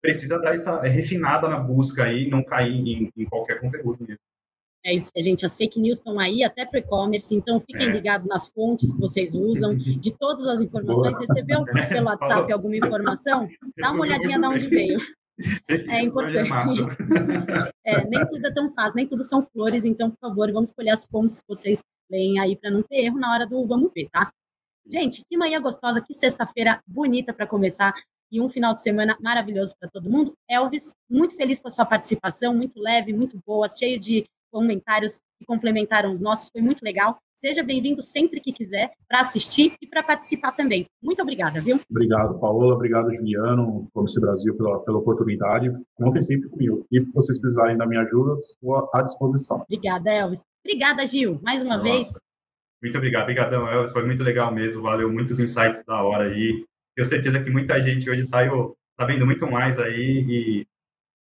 [0.00, 4.20] precisa dar essa refinada na busca aí, não cair em, em qualquer conteúdo mesmo.
[4.86, 5.44] É isso, gente.
[5.44, 7.90] As fake news estão aí até para e-commerce, então fiquem é.
[7.90, 11.18] ligados nas fontes que vocês usam, de todas as informações.
[11.18, 11.26] Boa.
[11.26, 13.48] Recebeu pelo WhatsApp alguma informação?
[13.76, 14.98] Dá uma olhadinha de onde veio.
[15.68, 16.50] É importante.
[17.84, 20.88] É, nem tudo é tão fácil, nem tudo são flores, então, por favor, vamos escolher
[20.88, 24.08] as fontes que vocês leem aí para não ter erro na hora do vamos ver,
[24.10, 24.32] tá?
[24.90, 27.92] Gente, que manhã gostosa, que sexta-feira bonita para começar
[28.30, 30.32] e um final de semana maravilhoso para todo mundo.
[30.48, 35.44] Elvis, muito feliz com a sua participação, muito leve, muito boa, cheio de comentários que
[35.44, 37.18] complementaram os nossos, foi muito legal.
[37.34, 40.86] Seja bem-vindo sempre que quiser para assistir e para participar também.
[41.02, 41.78] Muito obrigada, viu?
[41.90, 42.74] Obrigado, Paola.
[42.74, 45.70] Obrigado, Juliano, Comissão Brasil, pela, pela oportunidade.
[45.96, 46.86] Contem sempre comigo.
[46.90, 49.60] E se vocês precisarem da minha ajuda, estou à disposição.
[49.68, 50.42] Obrigada, Elvis.
[50.64, 51.82] Obrigada, Gil, mais uma Olá.
[51.82, 52.18] vez.
[52.82, 53.24] Muito obrigado.
[53.24, 53.92] Obrigadão, Elvis.
[53.92, 54.80] Foi muito legal mesmo.
[54.80, 56.64] Valeu muitos insights da hora aí.
[56.96, 60.66] Tenho certeza que muita gente hoje saiu sabendo muito mais aí e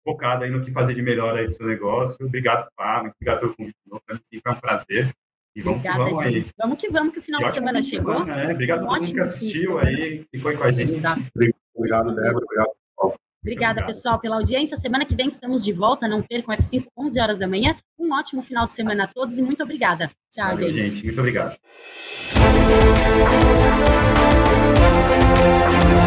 [0.06, 2.26] focado aí no que fazer de melhor aí pro seu negócio.
[2.26, 2.70] Obrigado,
[3.02, 3.76] muito obrigado pelo convite.
[4.44, 5.12] Foi um prazer.
[5.56, 6.48] E vamos Obrigada, vamos gente.
[6.48, 6.54] Aí.
[6.58, 8.20] Vamos que vamos, que o final de semana chegou.
[8.20, 8.54] Semana, né?
[8.54, 10.92] Obrigado um a todo mundo que assistiu aí, e foi com a gente.
[10.92, 11.22] Exato.
[11.76, 12.46] Obrigado, Débora.
[12.46, 12.70] Obrigado.
[13.44, 13.86] Obrigada, Obrigado.
[13.88, 14.78] pessoal, pela audiência.
[14.78, 16.08] Semana que vem estamos de volta.
[16.08, 17.76] Não percam F5, 11 horas da manhã.
[18.00, 20.10] Um ótimo final de semana a todos e muito obrigada.
[20.32, 20.96] Tchau, Valeu, gente.
[20.96, 21.06] gente.
[21.06, 21.58] Muito obrigado.
[24.64, 26.03] Música